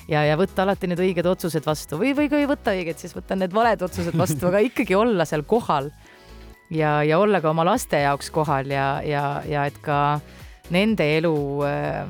ja, 0.10 0.22
ja 0.26 0.36
võtta 0.38 0.66
alati 0.66 0.90
need 0.90 1.02
õiged 1.02 1.28
otsused 1.30 1.66
vastu. 1.66 2.00
Või, 2.02 2.14
või 2.18 2.30
kui 2.30 2.44
ei 2.44 2.50
võta 2.50 2.76
õiget, 2.76 3.02
siis 3.02 3.16
võtan 3.16 3.42
need 3.42 3.54
valed 3.56 3.82
otsused 3.86 4.16
vastu, 4.18 4.48
aga 4.50 4.62
ikkagi 4.66 4.98
olla 4.98 5.26
seal 5.26 5.46
kohal. 5.50 5.90
Ja, 6.74 7.00
ja 7.06 7.20
olla 7.22 7.42
ka 7.42 7.52
oma 7.52 7.66
laste 7.68 8.00
jaoks 8.02 8.32
kohal 8.34 8.72
ja, 8.74 9.00
ja, 9.06 9.26
ja 9.46 9.68
et 9.70 9.78
ka 9.86 10.20
nende 10.74 11.06
elu 11.20 11.36
äh, 11.66 12.08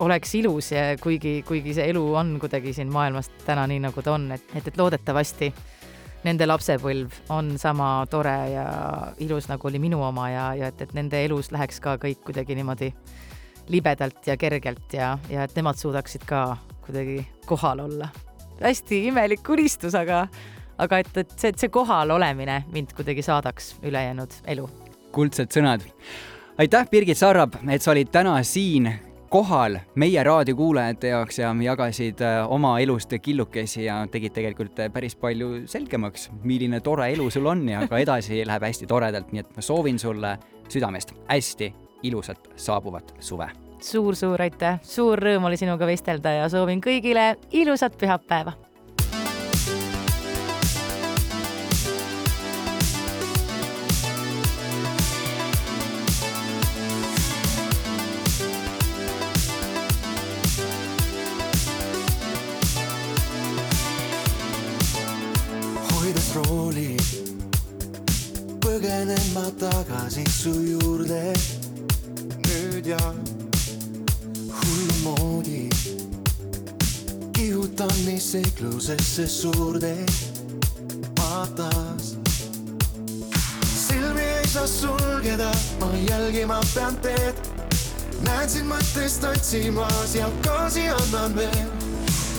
oleks 0.00 0.32
ilus 0.38 0.70
kuigi, 1.02 1.42
kuigi 1.44 1.74
see 1.76 1.90
elu 1.92 2.04
on 2.16 2.36
kuidagi 2.40 2.72
siin 2.72 2.88
maailmas 2.92 3.28
täna 3.44 3.66
nii, 3.68 3.82
nagu 3.84 4.04
ta 4.04 4.14
on, 4.14 4.30
et, 4.32 4.46
et, 4.56 4.70
et 4.70 4.80
loodetavasti 4.80 5.50
nende 6.26 6.46
lapsepõlv 6.48 7.14
on 7.34 7.52
sama 7.60 8.06
tore 8.10 8.36
ja 8.52 8.66
ilus, 9.22 9.48
nagu 9.50 9.68
oli 9.70 9.80
minu 9.82 10.00
oma 10.02 10.28
ja, 10.32 10.46
ja 10.58 10.70
et, 10.72 10.80
et 10.82 10.94
nende 10.96 11.20
elus 11.24 11.52
läheks 11.54 11.80
ka 11.84 11.96
kõik 12.02 12.24
kuidagi 12.26 12.56
niimoodi 12.58 12.90
libedalt 13.68 14.26
ja 14.26 14.36
kergelt 14.40 14.94
ja, 14.96 15.12
ja 15.30 15.44
et 15.44 15.56
nemad 15.56 15.78
suudaksid 15.78 16.24
ka 16.28 16.56
kuidagi 16.86 17.20
kohal 17.46 17.84
olla. 17.84 18.08
hästi 18.60 19.04
imelik 19.06 19.48
unistus, 19.48 19.94
aga, 19.94 20.26
aga 20.78 20.98
et, 20.98 21.10
et 21.16 21.34
see, 21.36 21.52
et 21.52 21.58
see 21.58 21.72
kohal 21.72 22.10
olemine 22.10 22.62
mind 22.72 22.94
kuidagi 22.96 23.22
saadaks 23.22 23.76
ülejäänud 23.82 24.40
elu. 24.46 24.68
kuldsed 25.12 25.52
sõnad. 25.54 25.84
aitäh, 26.58 26.88
Birgit 26.90 27.18
Sarrab, 27.18 27.60
et 27.70 27.82
sa 27.82 27.92
olid 27.92 28.10
täna 28.12 28.40
siin 28.42 28.90
kohal 29.28 29.78
meie 29.94 30.22
raadiokuulajate 30.24 31.08
jaoks 31.08 31.38
ja 31.38 31.54
jagasid 31.62 32.20
äh, 32.20 32.50
oma 32.50 32.78
elust 32.80 33.12
killukesi 33.22 33.84
ja 33.84 34.00
tegid 34.10 34.32
tegelikult 34.32 34.78
äh, 34.78 34.92
päris 34.92 35.16
palju 35.16 35.66
selgemaks, 35.66 36.30
milline 36.42 36.80
tore 36.80 37.10
elu 37.12 37.30
sul 37.30 37.46
on 37.46 37.68
ja 37.68 37.86
ka 37.88 37.98
edasi 37.98 38.42
läheb 38.48 38.68
hästi 38.68 38.86
toredalt, 38.86 39.32
nii 39.32 39.44
et 39.44 39.56
ma 39.56 39.64
soovin 39.64 39.98
sulle 39.98 40.36
südamest 40.68 41.14
hästi 41.28 41.72
ilusat 42.02 42.48
saabuvat 42.56 43.14
suve. 43.20 43.50
suur-suur 43.80 44.42
aitäh, 44.42 44.80
suur 44.82 45.18
rõõm 45.18 45.46
oli 45.50 45.56
sinuga 45.56 45.86
vestelda 45.86 46.32
ja 46.40 46.48
soovin 46.48 46.80
kõigile 46.84 47.34
ilusat 47.52 47.98
pühapäeva. 47.98 48.52
Põgenen 68.78 69.32
ma 69.34 69.42
tagasi 69.58 70.22
su 70.30 70.52
juurde 70.62 71.32
nüüd 72.46 72.86
ja 72.86 72.98
hullumoodi 74.58 75.64
kihutan 77.34 77.94
nii 78.06 78.20
seiklusesse 78.20 79.26
suurde 79.26 79.94
vaatas. 81.18 82.14
silmi 83.88 84.22
ei 84.22 84.46
saa 84.46 84.66
sulgeda, 84.66 85.50
ma 85.80 85.88
jälgima 86.10 86.60
pean 86.74 86.96
teed. 87.02 87.34
näen 88.20 88.48
sind 88.50 88.70
mõttest 88.70 89.26
otsimas 89.26 90.14
ja 90.14 90.30
gaasi 90.46 90.86
annan 90.88 91.34
veel 91.34 91.66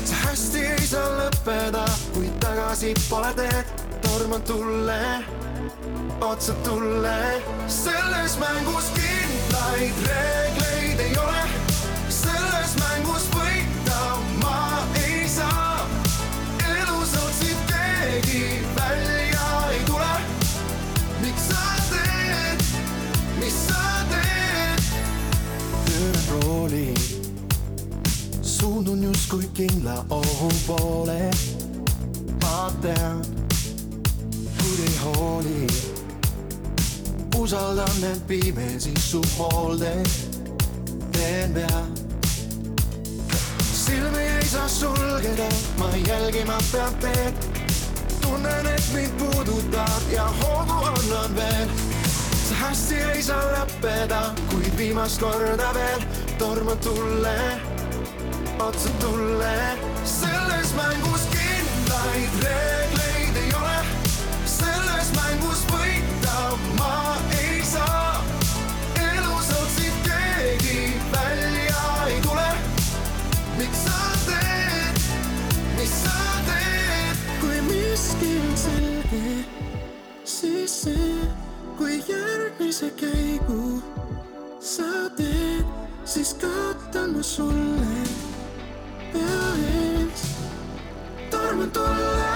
see 0.06 0.24
hästi 0.24 0.64
ei 0.78 0.88
saa 0.88 1.12
lõppeda, 1.20 1.84
kui 2.14 2.32
tagasi 2.40 2.94
pole 3.10 3.34
teed, 3.36 3.76
torman 4.08 4.42
tulle, 4.42 5.04
otsa 6.22 6.54
tulle. 6.54 7.44
selles 7.68 8.40
mängus 8.40 8.86
kindlaid 8.94 9.94
reegleid 10.08 11.00
ei 11.00 11.18
ole, 11.18 11.44
selles 12.10 12.76
mängus 12.80 13.28
võita 13.34 14.00
ma 14.44 14.84
ei 14.96 15.28
saa. 15.30 15.88
elus 16.60 17.14
otsib 17.24 17.58
keegi 17.72 18.66
välja 18.76 19.50
ei 19.72 19.84
tule. 19.88 20.14
miks 21.22 21.48
sa 21.48 21.64
teed, 21.90 22.66
mis 23.40 23.60
sa 23.68 23.84
teed? 24.12 24.84
pööran 25.86 26.26
rooli 26.32 26.94
suundun 28.42 29.04
justkui 29.04 29.50
kindla 29.54 30.04
ohu 30.10 30.52
poole. 30.68 31.32
ma 32.42 32.72
tean, 32.82 33.24
kuid 34.58 34.84
ei 34.88 34.98
hooli. 35.06 35.89
Usaldan 37.50 38.04
end 38.04 38.22
pimesi 38.28 38.94
su 39.00 39.22
hoolde. 39.38 40.04
teen 41.12 41.54
pead. 41.54 41.84
silmi 43.74 44.20
ei 44.20 44.46
saa 44.46 44.68
sulgeda, 44.68 45.50
ma 45.78 45.90
jälgima 46.08 46.58
pean 46.72 46.94
teed. 47.02 47.34
tunnen, 48.22 48.68
et 48.68 48.94
mind 48.94 49.12
puudutab 49.18 50.12
ja 50.12 50.28
hoogu 50.28 50.86
annan 50.86 51.36
veel. 51.36 51.70
see 52.48 52.56
hästi 52.56 52.96
ei 52.96 53.24
saa 53.24 53.44
lõppeda, 53.56 54.22
kuid 54.52 54.78
viimast 54.78 55.20
korda 55.20 55.74
veel 55.74 56.06
torman 56.38 56.78
tulle 56.78 57.62
otsa 58.60 58.90
tulle. 59.02 59.59
Järgmise 82.70 82.92
käigu 82.96 83.82
sa 84.62 85.10
teed, 85.18 85.66
siis 86.06 86.34
kaotan 86.34 87.16
ma 87.16 87.24
sulle 87.24 88.04
pea 89.14 89.48
ees. 89.74 90.22
torman 91.32 91.72
tulle. 91.72 92.30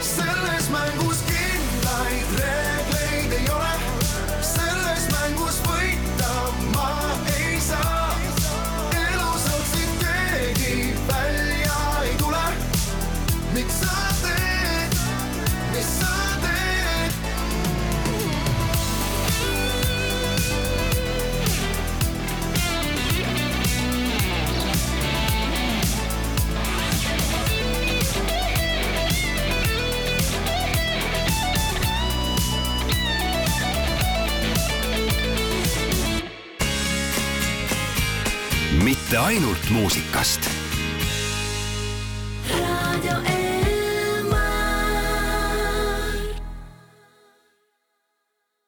selles 0.00 0.70
mängus 0.70 1.18
kindlaid 1.26 2.38
reegleid 2.38 2.73
mitte 39.04 39.18
ainult 39.18 39.70
muusikast 39.70 40.53